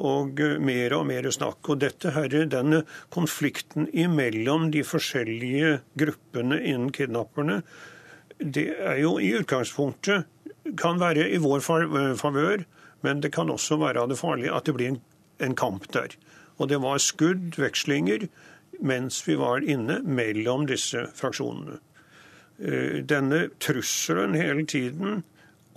[0.00, 1.60] Og eh, mer og mer snakk.
[1.68, 7.60] Og dette her, denne konflikten imellom de forskjellige gruppene innen kidnapperne,
[8.40, 10.26] det er jo i utgangspunktet
[10.78, 12.64] kan være i vår eh, favør,
[13.02, 15.00] men det kan også være av det farlige at det blir en,
[15.40, 16.16] en kamp der.
[16.58, 18.28] Og det var skudd, vekslinger,
[18.80, 21.78] mens vi var inne mellom disse fraksjonene.
[22.60, 25.22] Eh, denne trusselen hele tiden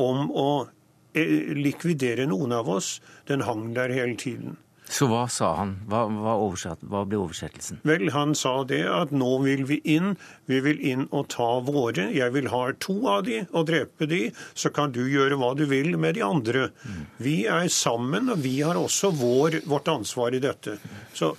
[0.02, 0.68] om å
[1.16, 2.98] eh, likvidere noen av oss,
[3.28, 4.58] den hang der hele tiden.
[4.94, 5.72] Så hva sa han?
[5.90, 7.80] Hva, hva, hva, ble oversettelsen?
[7.88, 10.14] Vel, Han sa det at nå vil vi inn.
[10.46, 12.12] Vi vil inn og ta våre.
[12.14, 14.28] Jeg vil ha to av de og drepe de.
[14.54, 16.68] Så kan du gjøre hva du vil med de andre.
[16.86, 17.02] Mm.
[17.26, 20.78] Vi er sammen, og vi har også vår, vårt ansvar i dette.
[21.18, 21.34] Så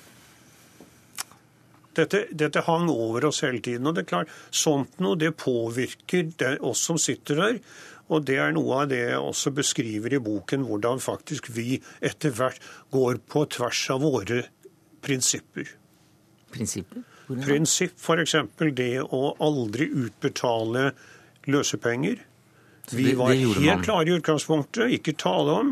[1.94, 3.86] dette, dette, hang over oss hele tiden.
[3.86, 7.60] og det er klart, Sånt noe det påvirker det, oss som sitter der.
[8.12, 12.34] Og det er noe av det jeg også beskriver i boken, hvordan faktisk vi etter
[12.36, 12.60] hvert
[12.92, 14.42] går på tvers av våre
[15.04, 15.72] prinsipper.
[16.54, 17.04] Prinsipper?
[17.24, 18.36] Prinsipp f.eks.
[18.76, 20.90] det å aldri utbetale
[21.48, 22.20] løsepenger.
[22.92, 25.70] Vi var helt klare i utgangspunktet, ikke tale om.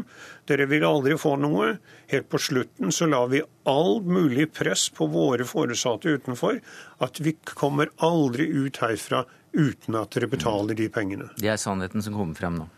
[0.49, 1.75] Dere vil aldri få noe.
[2.09, 6.63] Helt på slutten så la vi all mulig press på våre foresatte utenfor.
[7.05, 11.29] At vi kommer aldri ut herfra uten at dere betaler de pengene.
[11.39, 12.69] Det er sannheten som kommer frem nå.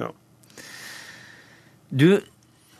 [0.00, 0.10] Ja.
[1.90, 2.20] Du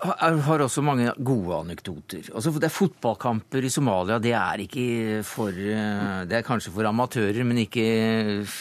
[0.00, 2.30] har også mange gode anekdoter.
[2.34, 6.88] Altså, det er Fotballkamper i Somalia det er ikke for eh, Det er kanskje for
[6.88, 7.84] amatører, men ikke,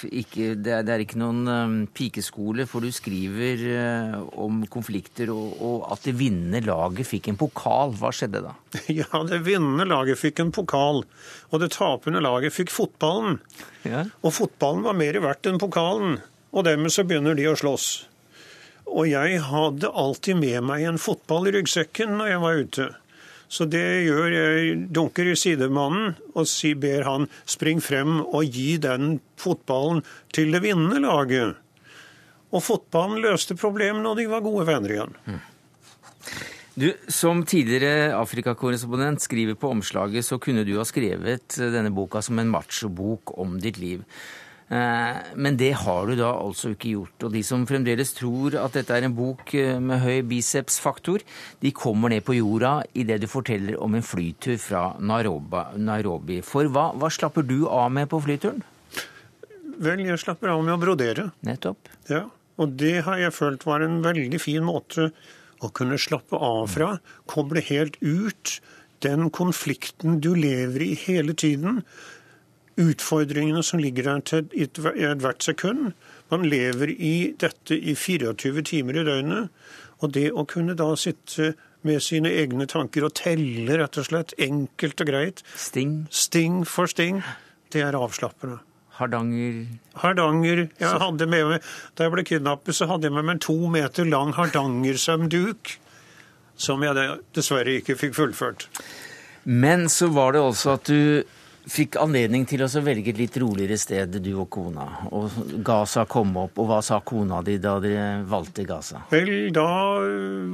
[0.09, 2.67] ikke det, er, det, er, ikke noen um, pikeskole.
[2.69, 7.95] For du skriver uh, om konflikter og, og, at det vinnende laget fikk en pokal.
[7.99, 8.55] Hva skjedde da?
[8.99, 11.05] Ja, det vinnende laget fikk en pokal.
[11.49, 13.39] Og det tapende laget fikk fotballen.
[13.87, 14.05] Ja.
[14.23, 16.19] Og fotballen var mer verdt enn pokalen.
[16.49, 17.89] Og dermed så begynner de å slåss.
[18.89, 22.89] Og jeg hadde alltid med meg en fotball i ryggsekken når jeg var ute.
[23.49, 24.75] Så det gjør jeg.
[24.93, 26.49] Dunker i sidemannen og
[26.81, 31.57] ber han spring frem og gi den fotballen til det vinnende laget.
[32.53, 35.17] Og fotballen løste problemene, og de var gode venner igjen.
[36.79, 42.39] Du, Som tidligere Afrikakorrespondent skriver på omslaget, så kunne du ha skrevet denne boka som
[42.39, 44.05] en machobok om ditt liv.
[44.69, 47.25] Eh, men det har du da altså ikke gjort.
[47.25, 51.25] Og de som fremdeles tror at dette er en bok eh, med høy bicepsfaktor,
[51.63, 56.41] de kommer ned på jorda idet du forteller om en flytur fra Nairobi.
[56.45, 58.61] For hva, hva slapper du av med på flyturen?
[59.79, 61.29] Vel, jeg slapper av med å brodere.
[61.47, 61.89] Nettopp.
[62.11, 62.27] Ja,
[62.59, 65.09] Og det har jeg følt var en veldig fin måte
[65.63, 66.97] å kunne slappe av fra.
[67.31, 68.59] Koble helt ut
[68.99, 71.81] den konflikten du lever i hele tiden
[72.79, 75.91] utfordringene som ligger der til ethvert sekund.
[76.31, 79.49] Man lever i dette i 24 timer i døgnet.
[79.99, 81.53] Og det å kunne da sitte
[81.87, 86.07] med sine egne tanker og telle, rett og slett, enkelt og greit Sting.
[86.11, 87.21] Sting for sting.
[87.71, 88.59] Det er avslappende.
[88.99, 89.65] Hardanger
[89.95, 90.65] Hardanger.
[90.79, 93.55] Jeg hadde med meg, Da jeg ble kidnappet, så hadde jeg med meg en to
[93.71, 95.77] meter lang hardangersømduk.
[96.59, 98.67] Som jeg dessverre ikke fikk fullført.
[99.45, 101.23] Men så var det også at du
[101.69, 104.85] fikk anledning til å velge et litt roligere sted, du og kona.
[105.15, 106.59] Og Gaza kom opp.
[106.61, 109.03] Og hva sa kona di da dere valgte Gaza?
[109.11, 109.67] Vel, da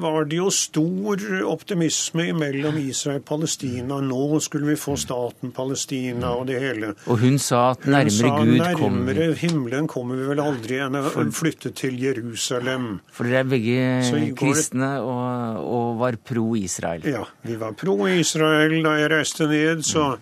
[0.01, 3.99] var det jo stor optimisme mellom Israel og Palestina.
[4.03, 6.93] Nå skulle vi få staten Palestina og det hele.
[7.09, 10.79] Og hun sa at nærmere hun sa, Gud kommer Nærmere himmelen kommer vi vel aldri
[10.83, 11.03] enn å
[11.35, 12.99] flytte til Jerusalem.
[13.15, 17.05] For dere er begge kristne og, og var pro-Israel?
[17.09, 19.85] Ja, vi var pro-Israel da jeg reiste ned.
[19.85, 20.15] så...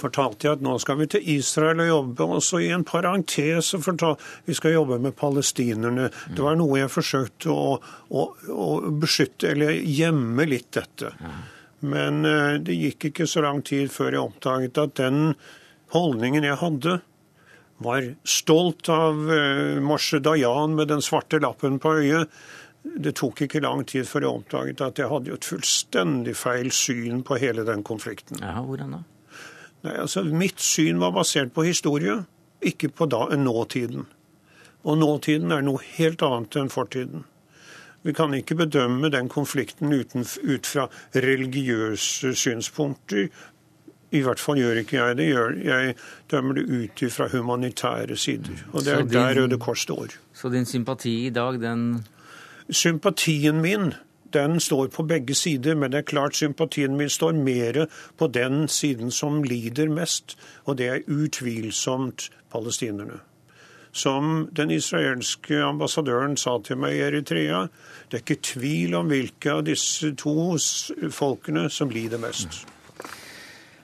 [0.00, 2.28] Fortalte jeg at nå skal vi til Israel og jobbe.
[2.36, 6.08] Og så i en parentes fortalte vi skal jobbe med palestinerne.
[6.32, 7.76] Det var noe jeg forsøkte å,
[8.10, 8.68] å, å
[9.02, 11.12] beskytte, eller gjemme litt dette.
[11.80, 15.34] Men uh, det gikk ikke så lang tid før jeg oppdaget at den
[15.94, 17.00] holdningen jeg hadde,
[17.80, 22.32] var stolt av uh, Moshe Dayan med den svarte lappen på øyet.
[22.80, 27.24] Det tok ikke lang tid før jeg oppdaget at jeg hadde et fullstendig feil syn
[27.24, 28.40] på hele den konflikten.
[28.40, 29.02] Ja, hvordan da?
[29.82, 32.20] Nei, altså Mitt syn var basert på historie,
[32.60, 34.06] ikke på da, nåtiden.
[34.84, 37.24] Og nåtiden er noe helt annet enn fortiden.
[38.02, 43.28] Vi kan ikke bedømme den konflikten uten, ut fra religiøse synspunkter.
[44.10, 45.26] I hvert fall gjør ikke jeg det.
[45.66, 45.96] Jeg
[46.32, 48.64] dømmer det ut fra humanitære sider.
[48.72, 50.16] Og det er din, der Røde Kors står.
[50.34, 52.06] Så din sympati i dag, den
[52.70, 53.92] Sympatien min
[54.32, 57.86] den står på begge sider, men det er klart sympatien min står mer
[58.18, 63.20] på den siden som lider mest, og det er utvilsomt palestinerne.
[63.92, 67.64] Som den israelske ambassadøren sa til meg i Eritrea,
[68.10, 70.54] det er ikke tvil om hvilke av disse to
[71.10, 72.62] folkene som lider mest.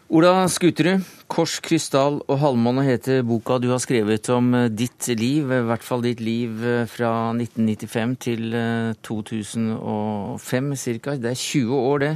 [0.06, 5.50] Ola Skuterud, 'Kors, krystall og halvmåne' heter boka du har skrevet om eh, ditt liv,
[5.50, 8.54] i hvert fall ditt liv eh, fra 1995 til
[9.02, 11.18] 2005 eh, ca.
[11.18, 12.14] Det er 20 år, det,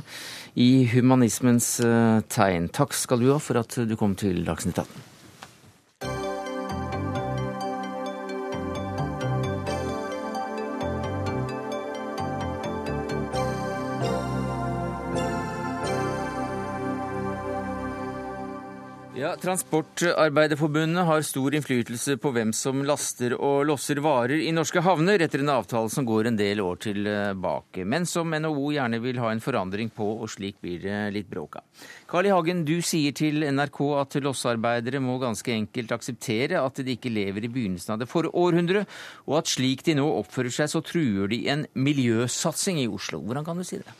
[0.54, 1.80] i humanismens
[2.30, 2.70] tegn.
[2.70, 5.09] Takk skal du ha for at du kom til Dagsnytt 18.
[19.40, 25.40] Transportarbeiderforbundet har stor innflytelse på hvem som laster og losser varer i norske havner, etter
[25.40, 29.40] en avtale som går en del år tilbake, men som NHO gjerne vil ha en
[29.40, 31.86] forandring på, og slik blir det litt bråk av.
[32.10, 32.34] Carl I.
[32.34, 37.48] Hagen, du sier til NRK at lossearbeidere må ganske enkelt akseptere at de ikke lever
[37.48, 38.84] i begynnelsen av det forrige århundre,
[39.24, 43.24] og at slik de nå oppfører seg, så truer de en miljøsatsing i Oslo.
[43.24, 43.96] Hvordan kan du si det?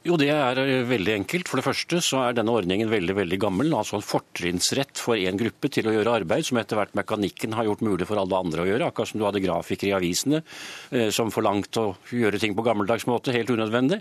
[0.00, 1.48] Jo, det er eh, veldig enkelt.
[1.50, 3.74] For det første så er denne ordningen veldig veldig gammel.
[3.76, 7.68] Altså en fortrinnsrett for én gruppe til å gjøre arbeid, som etter hvert mekanikken har
[7.68, 8.88] gjort mulig for alle andre å gjøre.
[8.88, 13.04] Akkurat som du hadde grafikere i avisene eh, som forlangte å gjøre ting på gammeldags
[13.10, 14.00] måte, helt unødvendig.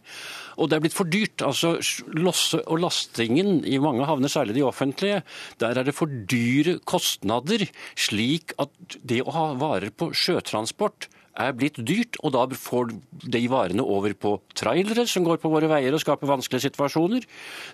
[0.56, 1.44] Og det er blitt for dyrt.
[1.44, 1.76] Altså
[2.16, 5.26] losse- og lastingen i mange havner, særlig de offentlige,
[5.60, 7.68] der er det for dyre kostnader,
[8.00, 12.94] slik at det å ha varer på sjøtransport er blitt dyrt, og da får
[13.30, 17.26] de varene over på trailere som går på våre veier og skaper vanskelige situasjoner.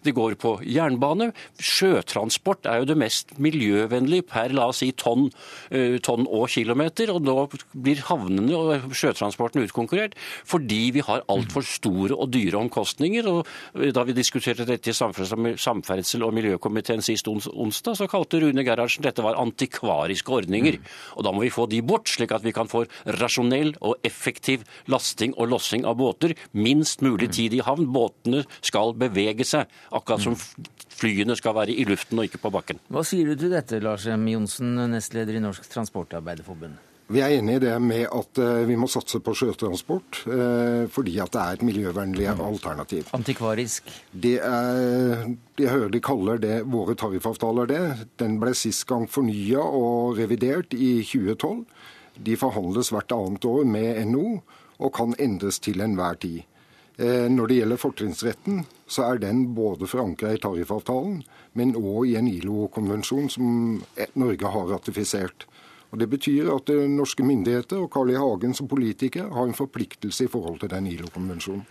[0.06, 1.32] Det går på jernbane.
[1.62, 5.30] Sjøtransport er jo det mest miljøvennlige per la oss si tonn,
[5.72, 7.38] eh, tonn og kilometer, og nå
[7.74, 13.28] blir havnene og sjøtransporten utkonkurrert fordi vi har altfor store og dyre omkostninger.
[13.28, 18.64] og eh, Da vi diskuterte dette i Samferdsel- og miljøkomiteen sist onsdag, så kalte Rune
[18.64, 20.80] Gerhardsen dette var antikvariske ordninger.
[21.16, 23.96] Og Da må vi få de bort, slik at vi kan få rasjonell rasjonell og
[24.04, 26.36] effektiv lasting og lossing av båter.
[26.54, 27.88] Minst mulig tid i havn.
[27.88, 30.36] Båtene skal bevege seg, akkurat som
[30.96, 32.80] flyene skal være i luften og ikke på bakken.
[32.90, 34.28] Hva sier du til dette, Lars M.
[34.28, 36.78] Johnsen, nestleder i Norsk Transportarbeiderforbund?
[37.06, 41.20] Vi er enig i det med at eh, vi må satse på sjøtransport, eh, fordi
[41.22, 43.12] at det er et miljøvennlig alternativ.
[43.14, 43.92] Antikvarisk?
[44.10, 47.84] Det er, Jeg hører de kaller det våre tariffavtaler det.
[48.18, 51.62] Den ble sist gang fornya og revidert i 2012.
[52.16, 54.40] De forhandles hvert annet år med NO
[54.80, 56.44] og kan endres til enhver tid.
[56.98, 62.16] Eh, når det gjelder fortrinnsretten, så er den både forankra i tariffavtalen, men òg i
[62.16, 63.50] en ILO-konvensjon som
[64.16, 65.48] Norge har ratifisert.
[65.92, 68.20] Og Det betyr at eh, norske myndigheter og Carl I.
[68.20, 71.66] Hagen som politiker har en forpliktelse i forhold til den ILO-konvensjonen.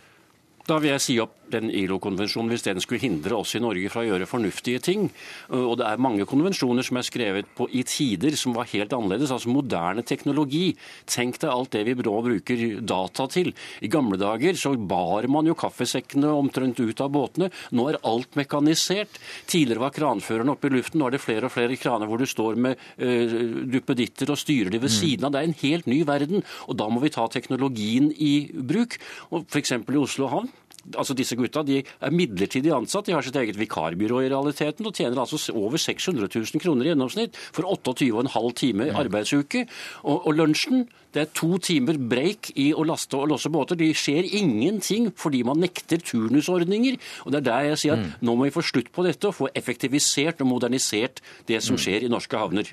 [0.65, 4.03] Da vil jeg si opp den ILO-konvensjonen hvis den skulle hindre oss i Norge fra
[4.03, 5.07] å gjøre fornuftige ting.
[5.53, 9.33] Og det er mange konvensjoner som er skrevet på i tider som var helt annerledes,
[9.35, 10.73] altså moderne teknologi.
[11.11, 13.53] Tenk deg alt det vi nå bruker data til.
[13.85, 17.51] I gamle dager så bar man jo kaffesekkene omtrent ut av båtene.
[17.77, 19.21] Nå er alt mekanisert.
[19.51, 22.27] Tidligere var kranføreren oppe i luften, nå er det flere og flere kraner hvor du
[22.29, 23.37] står med uh,
[23.69, 24.97] duppeditter og styrer de ved mm.
[24.97, 25.35] siden av.
[25.35, 28.99] Det er en helt ny verden, og da må vi ta teknologien i bruk.
[29.31, 29.77] Og F.eks.
[29.77, 30.54] i Oslo havn
[30.93, 34.95] altså disse gutta de er midlertidig ansatt, de har sitt eget vikarbyrå i realiteten og
[34.97, 39.65] tjener altså over 600 000 kroner i gjennomsnitt for 28,5 timer arbeidsuke.
[40.05, 43.79] Og, og lunsjen det er to timer break i å laste og losse båter.
[43.79, 46.99] Det skjer ingenting fordi man nekter turnusordninger.
[47.25, 48.15] Og Det er der jeg sier at mm.
[48.27, 51.85] nå må vi få slutt på dette og få effektivisert og modernisert det som mm.
[51.87, 52.73] skjer i norske havner.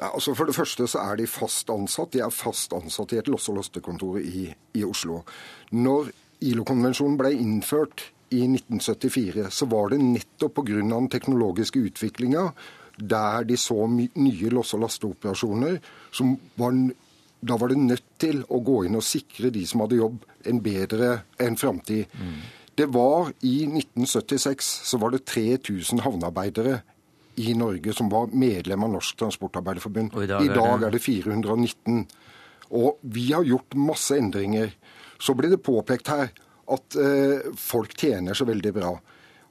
[0.00, 2.14] Ja, altså For det første så er de fast ansatt.
[2.16, 5.20] De er fast ansatt i et losse- og lastekontor i, i Oslo.
[5.70, 10.80] Når ILO-konvensjonen ble innført i 1974, så var det nettopp pga.
[10.80, 12.52] den teknologiske utviklinga
[12.96, 15.78] der de så nye losse- og lasteoperasjoner,
[16.12, 16.72] som var,
[17.40, 20.60] da var det nødt til å gå inn og sikre de som hadde jobb, en
[20.60, 22.06] bedre en framtid.
[22.12, 22.40] Mm.
[22.74, 26.80] Det var I 1976 så var det 3000 havnearbeidere
[27.36, 30.16] i Norge som var medlem av Norsk Transportarbeiderforbund.
[30.22, 32.06] I dag, I dag er det 419.
[32.72, 34.72] Og vi har gjort masse endringer.
[35.22, 36.32] Så blir det påpekt her
[36.72, 38.92] at eh, folk tjener så veldig bra.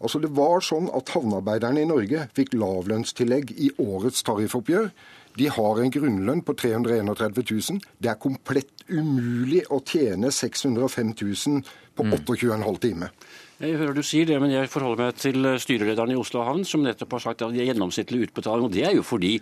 [0.02, 4.90] Altså Det var sånn at havnearbeiderne i Norge fikk lavlønnstillegg i årets tariffoppgjør.
[5.38, 7.84] De har en grunnlønn på 331 000.
[8.02, 11.62] Det er komplett umulig å tjene 605 000
[11.96, 13.14] på 28,5 timer.
[13.62, 16.82] Jeg hører du sier det, men jeg forholder meg til styrelederen i Oslo havn, som
[16.84, 18.66] nettopp har sagt at det er gjennomsnittlig utbetaling.
[18.66, 19.36] Og det er jo fordi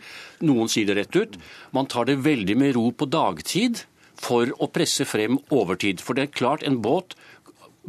[0.46, 1.40] noen sier det rett ut.
[1.74, 3.86] Man tar det veldig med ro på dagtid
[4.20, 6.04] for å presse frem overtid.
[6.04, 7.16] For det er klart, en båt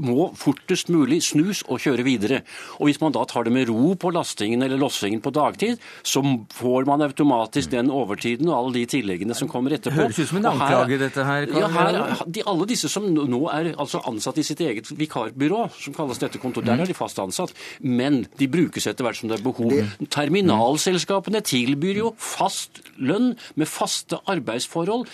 [0.00, 2.40] må fortest mulig snus og kjøre videre.
[2.78, 6.22] Og Hvis man da tar det med ro på lastingen eller lossingen på dagtid, så
[6.54, 9.98] får man automatisk den overtiden og alle de tilleggene som kommer etterpå.
[10.00, 11.48] Høres ut som en anklage, dette her.
[11.52, 15.96] Ja, her, de, alle disse som nå er altså ansatt i sitt eget vikarbyrå, som
[15.96, 17.54] kalles dette kontor, der er de fast ansatt.
[17.80, 19.74] Men de brukes etter hvert som det er behov.
[20.10, 25.06] Terminalselskapene tilbyr jo fast lønn med faste arbeidsforhold.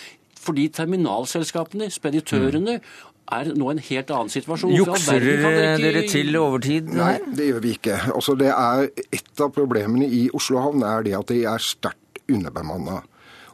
[0.47, 2.79] Fordi terminalselskapene, speditørene,
[3.27, 4.71] er nå en helt annen situasjon.
[4.77, 7.97] Jukser dere, ikke- dere til overtid Nei, det gjør vi ikke.
[8.15, 12.21] Altså, det er, et av problemene i Oslo havn er det at de er sterkt
[12.31, 13.01] underbemanna.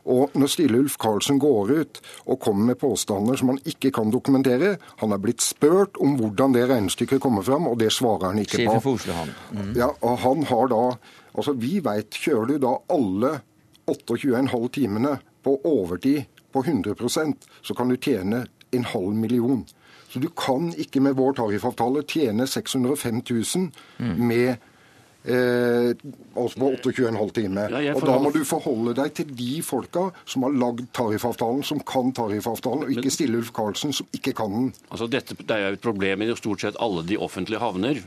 [0.06, 4.12] Og når Stille Ulf Karlsen går ut og kommer med påstander som han ikke kan
[4.12, 8.40] dokumentere Han er blitt spurt om hvordan det regnestykket kommer fram, og det svarer han
[8.44, 8.82] ikke på.
[8.82, 9.32] for Oslo havn.
[9.54, 9.76] Mm.
[9.78, 10.98] Ja, og han har da
[11.36, 13.42] Altså, vi veit, kjører du da alle
[13.88, 19.66] 28,5 timene på overtid på 100% så kan du tjene en halv million.
[20.10, 23.72] Så du kan ikke med vår tariffavtale tjene 605 000
[24.18, 24.62] med
[25.24, 25.94] Eh,
[26.36, 27.72] altså på 28,5 timer.
[27.80, 31.80] Ja, og da må du forholde deg til de folka som har lagd tariffavtalen, som
[31.88, 34.66] kan tariffavtalen, og ikke stille Ulf Karlsen, som ikke kan den.
[34.90, 38.02] Altså dette, det er jo et problem i stort sett alle de offentlige havner.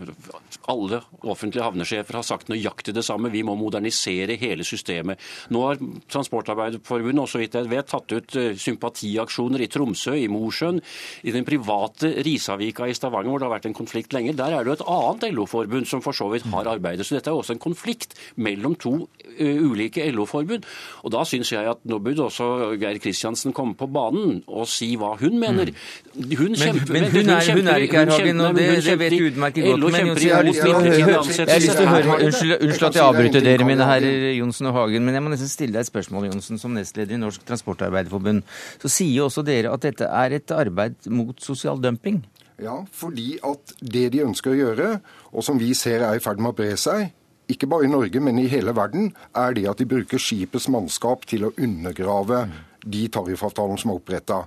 [0.69, 3.33] Alle offentlige havnesjefer har sagt nøyaktig det samme.
[3.33, 5.23] Vi må modernisere hele systemet.
[5.55, 5.81] Nå har
[6.13, 10.83] Transportarbeiderforbundet og så vidt jeg vet, tatt ut eh, sympatiaksjoner i Tromsø, i Mosjøen,
[11.25, 14.37] i den private Risavika i Stavanger, hvor det har vært en konflikt lenge.
[14.37, 17.06] Der er det jo et annet LO-forbund som for så vidt har arbeidet.
[17.07, 18.95] Så dette er også en konflikt mellom to
[19.39, 20.67] eh, ulike LO-forbund.
[21.05, 24.93] Og da syns jeg at nå burde også Geir Kristiansen komme på banen og si
[25.01, 25.73] hva hun mener.
[26.17, 29.15] Hun kjemper- men men hun er, hun er ikke her, Hagen, og det, det vet
[29.15, 29.81] du utmerket godt.
[29.93, 32.17] Men jeg har lyst til å høre.
[32.27, 35.51] Unnskyld, unnskyld at jeg avbryter dere, mine herrer Johnsen og Hagen, men jeg må nesten
[35.51, 38.43] stille deg et spørsmål, Johnsen, som nestleder i Norsk Transportarbeiderforbund.
[38.83, 42.23] Så sier jo også dere at dette er et arbeid mot sosial dumping.
[42.63, 44.89] Ja, fordi at det de ønsker å gjøre,
[45.33, 47.11] og som vi ser er i ferd med å bre seg,
[47.53, 51.29] ikke bare i Norge, men i hele verden, er det at de bruker skipets mannskap
[51.31, 52.47] til å undergrave
[52.83, 54.41] de tariffavtalene som er oppretta.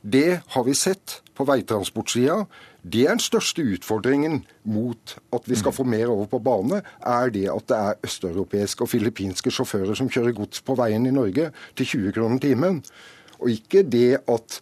[0.00, 2.44] Det har vi sett på veitransportsida.
[2.82, 4.40] Det er den største utfordringen
[4.70, 8.86] mot at vi skal få mer over på bane, er det at det er østeuropeiske
[8.86, 12.80] og filippinske sjåfører som kjører gods på veien i Norge til 20 kroner timen.
[13.42, 14.60] Og ikke det at,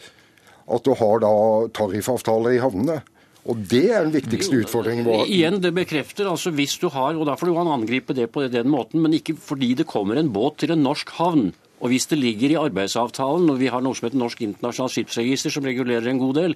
[0.66, 1.34] at du har da
[1.76, 3.00] tariffavtaler i havnene.
[3.46, 5.28] Og det er den viktigste utfordringen vår.
[5.30, 8.72] Igjen, det bekrefter altså hvis du har, og da får du angripe det på den
[8.72, 11.52] måten, men ikke fordi det kommer en båt til en norsk havn.
[11.76, 15.52] Og hvis det ligger i arbeidsavtalen, og vi har noe som heter Norsk internasjonalt skipsregister
[15.52, 16.54] som regulerer en god del,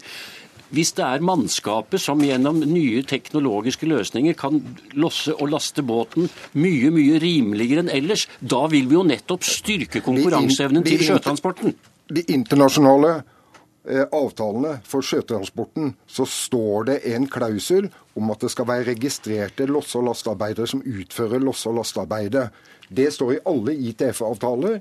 [0.70, 4.60] hvis det er mannskapet som gjennom nye teknologiske løsninger kan
[4.94, 10.02] losse og laste båten mye, mye rimeligere enn ellers, da vil vi jo nettopp styrke
[10.06, 11.74] konkurranseevnen til sjøtransporten.
[12.10, 13.18] De internasjonale
[13.88, 19.98] avtalene for sjøtransporten, så står det en klausul om at det skal være registrerte losse-
[19.98, 22.50] og lastearbeidere som utfører losse- og lastearbeidet.
[22.90, 24.80] Det står i alle ITF-avtaler,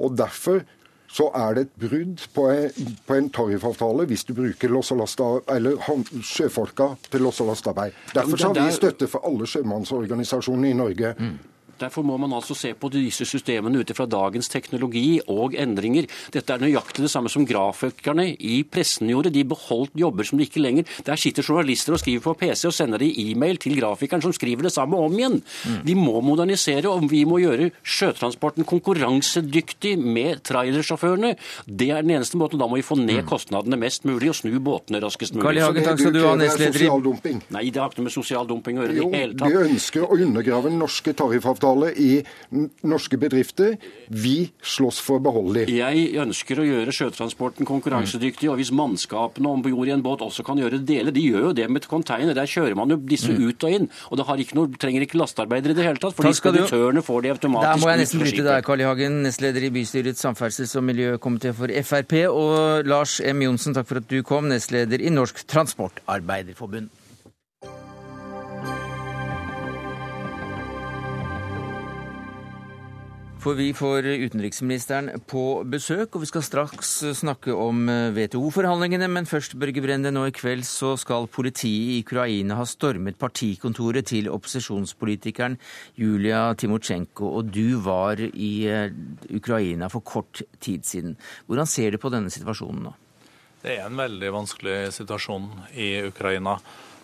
[0.00, 0.62] og derfor
[1.10, 5.00] så er det et brudd på en, på en tariffavtale hvis du bruker loss- og
[5.02, 5.76] lasta- eller
[6.22, 7.92] sjøfolka til loss- og lastearbeid.
[8.14, 11.14] Derfor så har vi støtte for alle sjømannsorganisasjonene i Norge.
[11.80, 16.08] Derfor må man altså se på disse systemene ut fra dagens teknologi og endringer.
[16.34, 19.32] Dette er nøyaktig det samme som grafikerne i pressen gjorde.
[19.34, 22.74] De beholdt jobber som de ikke lenger Der sitter journalister og skriver på PC og
[22.76, 25.40] sender de e-mail til grafikeren som skriver det samme om igjen.
[25.86, 31.34] Vi må modernisere, og vi må gjøre sjøtransporten konkurransedyktig med trailersjåførene.
[31.66, 32.60] Det er den eneste måten.
[32.60, 35.46] Da må vi få ned kostnadene mest mulig og snu båtene raskest mulig.
[35.48, 38.48] Carl Hagen, takk skal du ha, nestleder i Nei, det har ikke noe med sosial
[38.48, 41.14] dumping å gjøre i Jo, det hele vi ønsker å undergrave den norske
[41.70, 42.24] tariffavtaler i
[42.86, 43.76] norske bedrifter.
[44.08, 45.74] Vi slåss for å beholde dem.
[45.76, 50.44] Jeg ønsker å gjøre sjøtransporten konkurransedyktig, og hvis mannskapene om bord i en båt også
[50.46, 52.34] kan gjøre deler De gjør jo det med container.
[52.34, 53.88] Der kjører man jo disse ut og inn.
[54.10, 57.22] Og det har ikke noe, trenger ikke lastearbeidere i det hele tatt, du- speditørene får
[57.22, 58.84] de Der må jeg nesten bryte deg, Carl I.
[58.84, 62.26] Hagen, nestleder i bystyrets samferdsels- og miljøkomité for Frp.
[62.30, 63.42] Og Lars M.
[63.42, 66.88] Johnsen, takk for at du kom, nestleder i Norsk Transportarbeiderforbund.
[73.40, 76.90] For vi får utenriksministeren på besøk, og vi skal straks
[77.22, 79.08] snakke om WTO-forhandlingene.
[79.08, 84.10] Men først, Børge Brende, nå i kveld så skal politiet i Ukraina ha stormet partikontoret
[84.12, 85.56] til opposisjonspolitikeren
[85.96, 87.32] Julia Timosjenko.
[87.40, 88.92] Og du var i eh,
[89.32, 91.16] Ukraina for kort tid siden.
[91.48, 92.96] Hvordan ser du på denne situasjonen nå?
[93.64, 95.48] Det er en veldig vanskelig situasjon
[95.80, 96.58] i Ukraina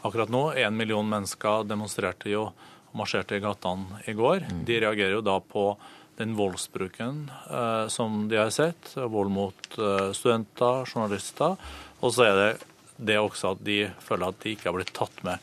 [0.04, 0.50] akkurat nå.
[0.52, 4.50] En million mennesker demonstrerte jo og marsjerte i gatene i går.
[4.68, 5.70] De reagerer jo da på
[6.16, 8.94] den voldsbruken eh, som de har sett.
[8.96, 11.56] Vold mot eh, studenter, journalister.
[12.00, 12.50] Og så er det
[12.96, 15.40] det også at de føler at de ikke har blitt tatt med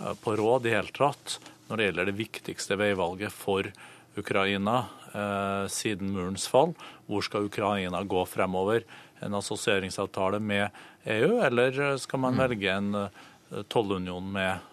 [0.00, 3.66] eh, på råd i hele tatt når det gjelder det viktigste veivalget for
[4.16, 4.76] Ukraina
[5.12, 6.74] eh, siden murens fall.
[7.06, 8.86] Hvor skal Ukraina gå fremover?
[9.24, 10.68] En assosieringsavtale med
[11.06, 14.72] EU, eller skal man velge en eh, tollunion med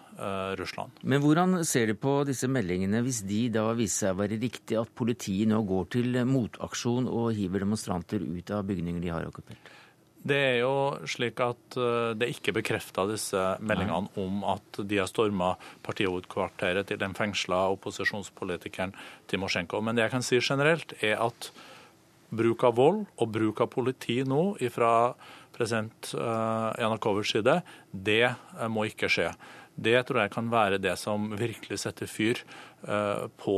[0.58, 1.00] Russland.
[1.02, 4.78] Men hvordan ser du på disse meldingene hvis de da viser seg å være riktig,
[4.80, 9.72] at politiet nå går til motaksjon og hiver demonstranter ut av bygninger de har okkupert?
[10.24, 15.10] Det er jo slik at eh, det ikke bekrefta disse meldingene om at de har
[15.10, 15.52] storma
[15.84, 18.94] partihovedkvarteret til den fengsla opposisjonspolitikeren
[19.28, 19.82] Timosjenko.
[19.84, 21.50] Men det jeg kan si generelt, er at
[22.34, 24.94] bruk av vold og bruk av politi nå fra
[25.54, 27.58] president eh, side,
[27.92, 28.32] det
[28.72, 29.28] må ikke skje.
[29.74, 32.38] Det tror jeg kan være det som virkelig setter fyr
[32.86, 33.56] eh, på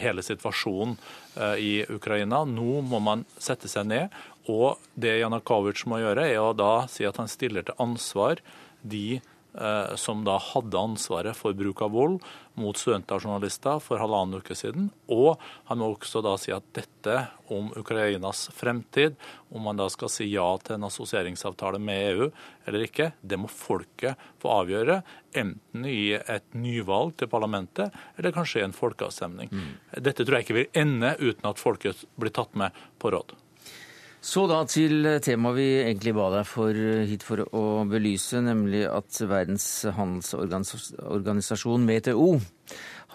[0.00, 0.96] hele situasjonen
[1.36, 2.44] eh, i Ukraina.
[2.48, 4.16] Nå må man sette seg ned,
[4.48, 8.40] og det Janukovitsj må gjøre, er å da si at han stiller til ansvar
[8.80, 9.20] de
[9.98, 12.20] som da hadde ansvaret for bruk av vold
[12.60, 14.90] mot studenter og journalister for halvannen uke siden.
[15.10, 15.40] Og
[15.70, 17.16] han må også da si at dette
[17.50, 19.16] om Ukrainas fremtid,
[19.50, 22.30] om man da skal si ja til en assosieringsavtale med EU
[22.68, 25.00] eller ikke, det må folket få avgjøre.
[25.40, 29.50] Enten i et nyvalg til parlamentet, eller kanskje i en folkeavstemning.
[29.50, 29.70] Mm.
[29.98, 33.34] Dette tror jeg ikke vil ende uten at folket blir tatt med på råd.
[34.20, 36.76] Så da til temaet vi egentlig ba deg for,
[37.08, 39.64] hit for å belyse, nemlig at Verdens
[39.96, 42.34] handelsorganisasjon, WTO,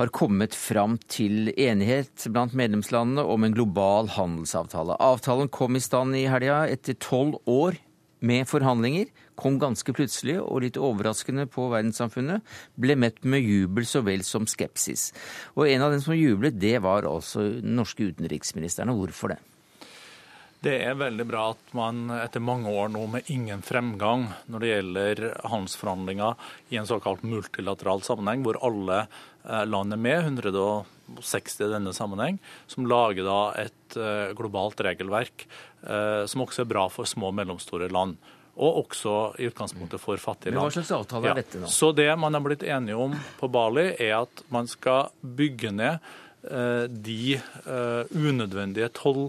[0.01, 4.97] har kommet fram til enighet blant medlemslandene om en global handelsavtale.
[4.97, 7.77] Avtalen kom i stand i helga etter tolv år
[8.25, 9.13] med forhandlinger.
[9.37, 12.41] Kom ganske plutselig og litt overraskende på verdenssamfunnet.
[12.81, 15.11] Ble møtt med jubel så vel som skepsis.
[15.53, 18.89] Og en av dem som jublet, det var altså den norske utenriksministeren.
[18.89, 19.43] Og hvorfor det?
[20.65, 24.71] Det er veldig bra at man etter mange år nå med ingen fremgang når det
[24.71, 31.69] gjelder handelsforhandlinger i en såkalt multilateral sammenheng, hvor alle eh, land er med, 160 i
[31.75, 37.05] denne sammenheng, som lager da et eh, globalt regelverk eh, som også er bra for
[37.05, 38.17] små og mellomstore land.
[38.55, 40.63] Og også i utgangspunktet for fattige land.
[40.63, 41.69] Men Hva slags avtale er dette nå?
[41.69, 46.13] Så Det man har blitt enige om på Bali, er at man skal bygge ned
[46.45, 47.39] de
[48.13, 49.27] unødvendige toll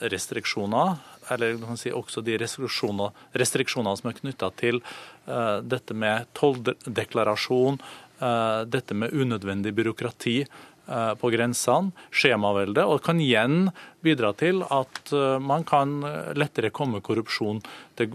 [0.00, 0.96] restriksjoner,
[1.32, 7.78] eller si også de restriksjoner, restriksjoner som er knytta til uh, dette med tolldeklarasjon,
[8.22, 13.70] uh, dette med unødvendig byråkrati uh, på grensene, skjemavelde, og kan igjen
[14.04, 15.98] bidra til at man kan
[16.38, 17.58] lettere komme korrupsjon
[17.98, 18.14] til,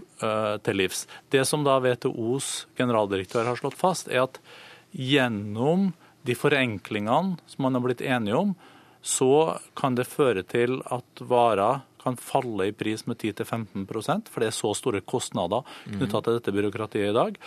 [0.64, 1.04] til livs.
[1.30, 4.40] Det som da WTOs generaldirektør har slått fast, er at
[4.90, 5.92] gjennom
[6.24, 8.54] de forenklingene som man har blitt enige om,
[9.04, 14.48] så kan det føre til at varer kan falle i pris med 10-15% for det
[14.50, 17.38] er så store kostnader knytta til dette byråkratiet i dag.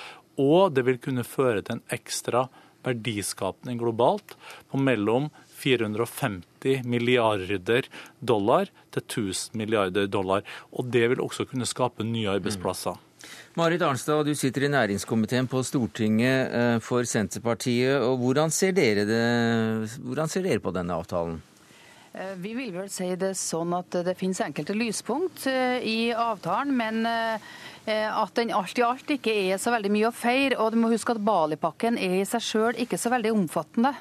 [0.42, 2.46] Og det vil kunne føre til en ekstra
[2.86, 4.36] verdiskapning globalt
[4.70, 7.90] på mellom 450 milliarder
[8.22, 10.46] dollar til 1000 milliarder dollar.
[10.78, 12.98] Og det vil også kunne skape nye arbeidsplasser.
[13.58, 17.96] Marit Arnstad, du sitter i næringskomiteen på Stortinget eh, for Senterpartiet.
[18.06, 19.22] og Hvordan ser dere, det,
[19.98, 21.40] hvordan ser dere på denne avtalen?
[22.14, 26.76] Eh, vi vil vel si det sånn at det finnes enkelte lyspunkt eh, i avtalen,
[26.78, 27.02] men
[27.88, 30.58] at den alt i alt ikke er så veldig mye å feire.
[30.62, 33.94] Og du må huske at Bali-pakken er i seg sjøl ikke så veldig omfattende.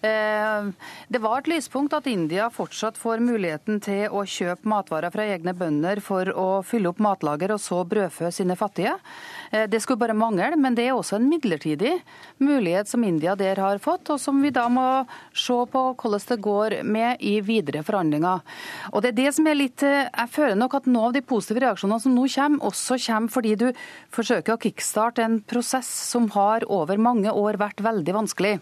[0.00, 0.68] Eh,
[1.08, 5.54] det var et lyspunkt at India fortsatt får muligheten til å kjøpe matvarer fra egne
[5.58, 8.94] bønder for å fylle opp matlager og så brødfø sine fattige.
[9.50, 11.96] Eh, det skulle bare mangle, men det er også en midlertidig
[12.38, 14.86] mulighet som India der har fått, og som vi da må
[15.34, 18.42] se på hvordan det går med i videre forhandlinger.
[18.92, 21.22] Og det er det som er litt eh, Jeg føler nok at noen av de
[21.26, 23.68] positive reaksjonene som nå kommer, også kommer fordi du
[24.14, 28.58] forsøker å kickstarte en prosess som har over mange år vært veldig vanskelig.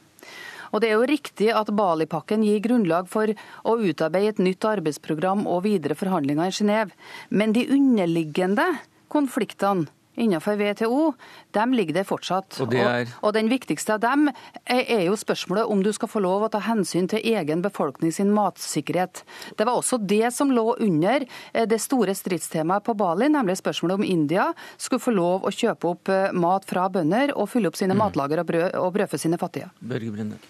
[0.73, 3.31] Og Det er jo riktig at Bali-pakken gir grunnlag for
[3.65, 6.97] å utarbeide et nytt arbeidsprogram og videre forhandlinger i Genéve.
[7.31, 8.67] Men de underliggende
[9.13, 9.87] konfliktene
[10.17, 11.13] innenfor WTO,
[11.53, 12.59] de ligger der fortsatt.
[12.63, 13.11] Og det er?
[13.21, 16.47] Og, og den viktigste av dem er, er, jo spørsmålet om du skal få lov
[16.47, 19.23] å ta hensyn til egen befolkning sin matsikkerhet.
[19.59, 24.01] Det var også det som lå under eh, det store stridstemaet på Bali, nemlig spørsmålet
[24.01, 27.79] om India skulle få lov å kjøpe opp eh, mat fra bønder og fylle opp
[27.79, 28.03] sine mm.
[28.05, 29.71] matlager og, brød, og brødfø sine fattige.
[29.81, 30.41] Børge Brende.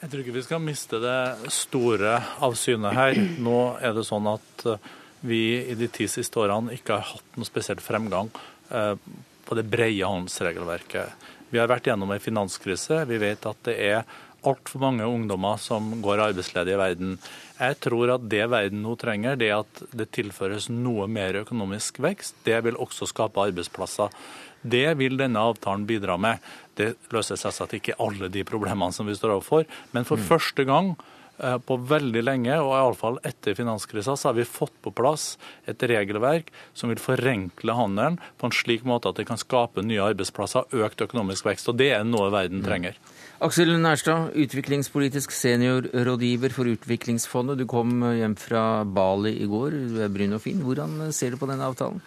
[0.00, 3.18] Jeg tror ikke vi skal miste det store av syne her.
[3.44, 4.88] Nå er det sånn at eh,
[5.20, 8.30] vi i de ti siste årene ikke har hatt noe spesielt fremgang
[8.70, 11.28] på det brede handelsregelverket.
[11.50, 13.02] Vi har vært gjennom en finanskrise.
[13.10, 17.16] Vi vet at det er altfor mange ungdommer som går arbeidsledige i verden.
[17.58, 22.38] Jeg tror at det verden nå trenger, det at det tilføres noe mer økonomisk vekst.
[22.46, 24.14] Det vil også skape arbeidsplasser.
[24.62, 26.40] Det vil denne avtalen bidra med.
[26.76, 30.26] Det løser selvsagt ikke alle de problemene som vi står overfor, men for mm.
[30.28, 31.09] første gang eh,
[31.40, 35.34] på veldig lenge, og iallfall etter finanskrisa, så har vi fått på plass
[35.70, 40.04] et regelverk som vil forenkle handelen på en slik måte at det kan skape nye
[40.10, 41.72] arbeidsplasser, økt økonomisk vekst.
[41.72, 42.66] Og det er noe verden mm.
[42.68, 43.00] trenger.
[43.40, 47.56] Aksel Nærstad, utviklingspolitisk seniorrådgiver for Utviklingsfondet.
[47.56, 49.76] Du kom hjem fra Bali i går.
[49.94, 50.60] Du er brun og fin.
[50.60, 52.02] Hvordan ser du på denne avtalen?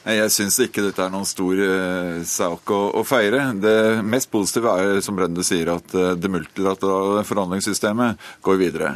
[0.00, 3.50] Jeg syns ikke dette er noen stor uh, sak å, å, feire.
[3.60, 8.94] Det mest positive er, som Brende sier, at uh, det multilaterale forhandlingssystemet går videre.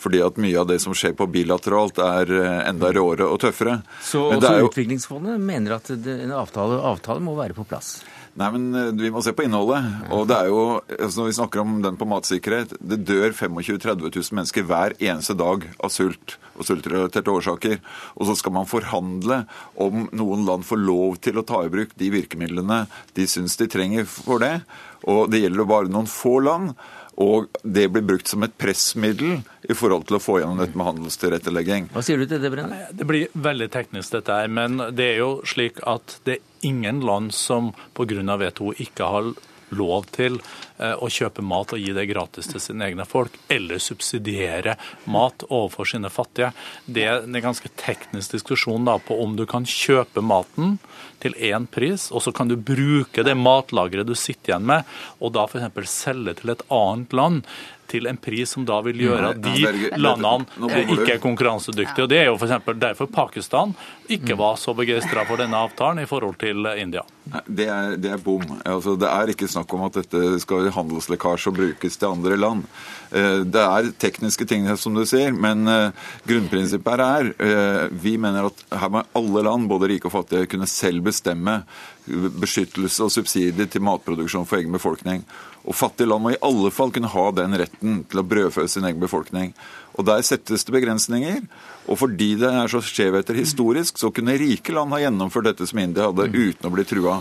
[0.00, 3.82] Fordi at mye av det som skjer på bilateralt, er uh, enda råere og tøffere.
[4.00, 4.70] Så også jo...
[4.70, 7.98] Utviklingsfondet mener at det, en avtale, avtale må være på plass?
[8.36, 9.86] Nei, men eh, Vi må se på innholdet.
[10.14, 10.62] Og det er jo,
[10.92, 14.96] altså Når vi snakker om den på matsikkerhet Det dør 25 000-30 000 mennesker hver
[15.00, 17.80] eneste dag av sult og sultrelaterte årsaker.
[18.16, 19.42] Og så skal man forhandle
[19.76, 23.68] om noen land får lov til å ta i bruk de virkemidlene de syns de
[23.68, 24.62] trenger for det.
[25.04, 26.72] Og det gjelder jo bare noen få land.
[27.16, 30.88] Og det blir brukt som et pressmiddel i forhold til å få gjennom dette med
[30.90, 31.88] handelstilrettelegging.
[31.94, 32.82] Hva sier du til det, Brenne?
[32.92, 34.52] Det blir veldig teknisk, dette her.
[34.52, 38.20] Men det er jo slik at det er ingen land som pga.
[38.36, 39.30] WTO ikke har
[39.74, 40.38] lov til
[40.78, 44.76] eh, å kjøpe mat og gi det gratis til sine egne folk, eller subsidiere
[45.10, 46.52] mat overfor sine fattige.
[46.86, 50.76] Det er en ganske teknisk diskusjon da, på om du kan kjøpe maten
[51.22, 54.86] til én pris, og så kan du bruke det matlageret du sitter igjen med,
[55.20, 55.90] og da f.eks.
[55.90, 57.42] selge til et annet land
[57.88, 62.06] til en pris som da vil gjøre at de landene ikke er konkurransedyktige.
[62.06, 62.70] Og Det er jo f.eks.
[62.80, 63.74] derfor Pakistan
[64.06, 64.40] ikke mm.
[64.40, 67.02] var så begeistra for denne avtalen i forhold til India.
[67.46, 68.44] Det er, det er bom.
[68.62, 72.62] Altså, det er ikke snakk om at dette skal handelslekkasje og brukes til andre land.
[73.10, 78.14] Eh, det er tekniske ting, som du sier, men eh, grunnprinsippet her er eh, vi
[78.20, 81.60] mener at her må alle land, både rike og fattige, kunne selv bestemme
[82.06, 85.24] beskyttelse og subsidier til matproduksjon for egen befolkning.
[85.66, 88.86] Og Fattige land må i alle fall kunne ha den retten til å brødfø sin
[88.86, 89.52] egen befolkning.
[89.98, 91.42] Og Der settes det begrensninger.
[91.90, 95.82] Og fordi det er så skjevheter historisk, så kunne rike land ha gjennomført dette som
[95.82, 97.20] India hadde, uten å bli trua.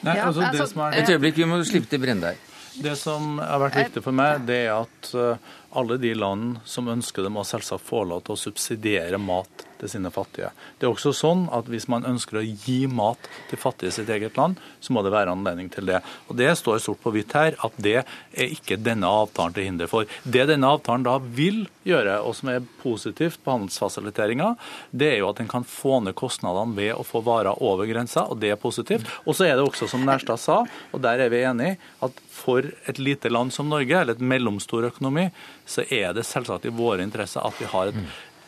[0.00, 2.46] Nei, altså, altså, Et øyeblikk, vi må slippe til Brende her.
[2.80, 6.88] Det som har vært viktig for meg, det er at eh, alle de land som
[6.88, 10.50] ønsker det, må selvsagt få lov til å subsidiere mat til sine fattige.
[10.78, 14.08] Det er også sånn at Hvis man ønsker å gi mat til fattige i sitt
[14.10, 16.00] eget land, så må det være anledning til det.
[16.28, 19.90] Og Det står sort på hvitt her at det er ikke denne avtalen til hinder
[19.90, 20.08] for.
[20.24, 24.54] Det denne avtalen da vil gjøre, og som er positivt på handelsfasiliteringa,
[24.90, 28.26] det er jo at en kan få ned kostnadene ved å få varer over grensa,
[28.26, 29.08] og det er positivt.
[29.24, 32.64] Og så er det også, som Nærstad sa, og der er vi enige, at for
[32.88, 35.28] et lite land som Norge, eller et mellomstor økonomi,
[35.68, 38.00] så er det selvsagt i våre interesser at vi har et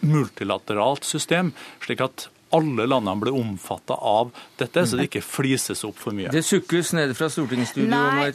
[0.03, 1.53] multilateralt system,
[1.85, 4.31] slik at alle landene blir omfatta av
[4.61, 6.31] dette, så det ikke flises opp for mye.
[6.33, 7.89] Det sukkes nede fra stortingsstudio?
[7.89, 8.29] Nei,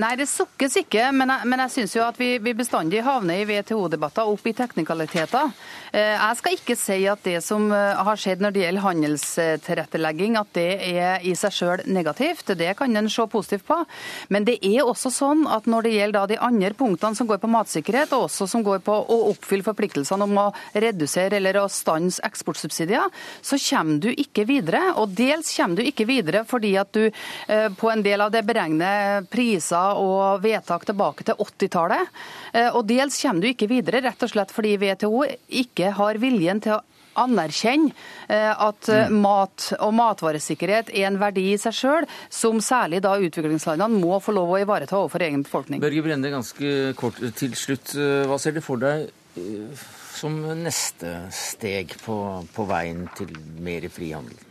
[0.00, 3.42] nei, det sukkes ikke, men jeg, men jeg syns jo at vi, vi, bestandig havner
[3.42, 5.52] i WTO-debatter opp i teknikaliteter.
[5.92, 10.38] Eh, jeg skal ikke si at det som eh, har skjedd når det gjelder handelstilrettelegging,
[10.40, 12.54] at det er i seg sjøl negativt.
[12.58, 13.82] Det kan en se positivt på.
[14.32, 17.52] Men det er også sånn at når det gjelder de andre punktene som går på
[17.52, 22.24] matsikkerhet, og også som går på å oppfylle forpliktelsene om å redusere eller å stanse
[22.24, 23.12] eksportsubsidier,
[23.42, 24.82] så kommer du ikke videre.
[25.00, 28.44] Og dels kommer du ikke videre fordi at du eh, på en del av det
[28.48, 32.14] beregner priser og vedtak tilbake til 80-tallet.
[32.52, 35.24] Eh, og dels kommer du ikke videre rett og slett fordi WTO
[35.62, 36.84] ikke har viljen til å
[37.18, 37.90] anerkjenne
[38.30, 39.16] eh, at mm.
[39.18, 44.36] mat og matvaresikkerhet er en verdi i seg sjøl, som særlig da utviklingslandene må få
[44.36, 45.82] lov å ivareta overfor egen befolkning.
[45.82, 47.96] Børge Brende, ganske kort til slutt.
[47.98, 49.08] Hva ser du for deg
[50.18, 52.18] som neste steg på,
[52.54, 54.48] på veien til mer frihandel?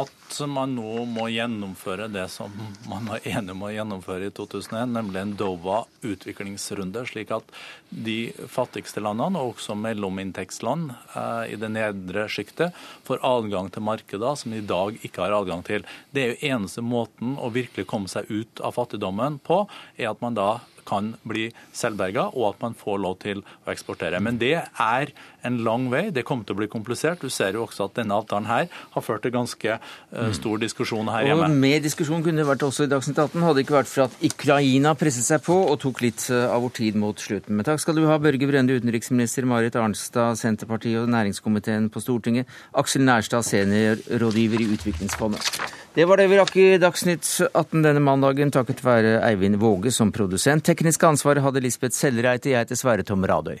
[0.00, 2.52] at man nå må gjennomføre det som
[2.88, 7.52] man var enig om å gjennomføre i 2001, nemlig en Dova-utviklingsrunde, slik at
[7.90, 14.38] de fattigste landene, og også mellominntektsland eh, i det nedre sjiktet, får adgang til markeder
[14.38, 15.84] som de i dag ikke har adgang til.
[16.10, 19.64] Det er jo eneste måten å virkelig komme seg ut av fattigdommen på,
[20.00, 20.54] er at man da
[20.88, 24.20] kan bli selvberga, og at man får lov til å eksportere.
[24.22, 25.12] Men det er
[25.46, 26.04] en lang vei.
[26.14, 27.22] Det kommer til å bli komplisert.
[27.22, 31.10] Du ser jo også at denne avtalen her har ført til ganske uh, stor diskusjon
[31.12, 31.48] her hjemme.
[31.48, 34.06] Og Mer diskusjon kunne det vært også i Dagsnytt 18, hadde det ikke vært for
[34.06, 37.56] at Ukraina presset seg på og tok litt eh, av vår tid mot slutten.
[37.56, 42.50] Men takk skal du ha, Børge Brende, utenriksminister, Marit Arnstad, Senterpartiet og næringskomiteen på Stortinget,
[42.78, 45.52] Aksel Nærstad, seniorrådgiver i Utviklingsfondet.
[45.92, 50.12] Det var det vi rakk i Dagsnytt 18 denne mandagen, takket være Eivind Våge som
[50.14, 50.64] produsent.
[50.64, 53.60] Teknisk ansvar hadde Lisbeth Sellreite, jeg heter Sverre Tom Radøy.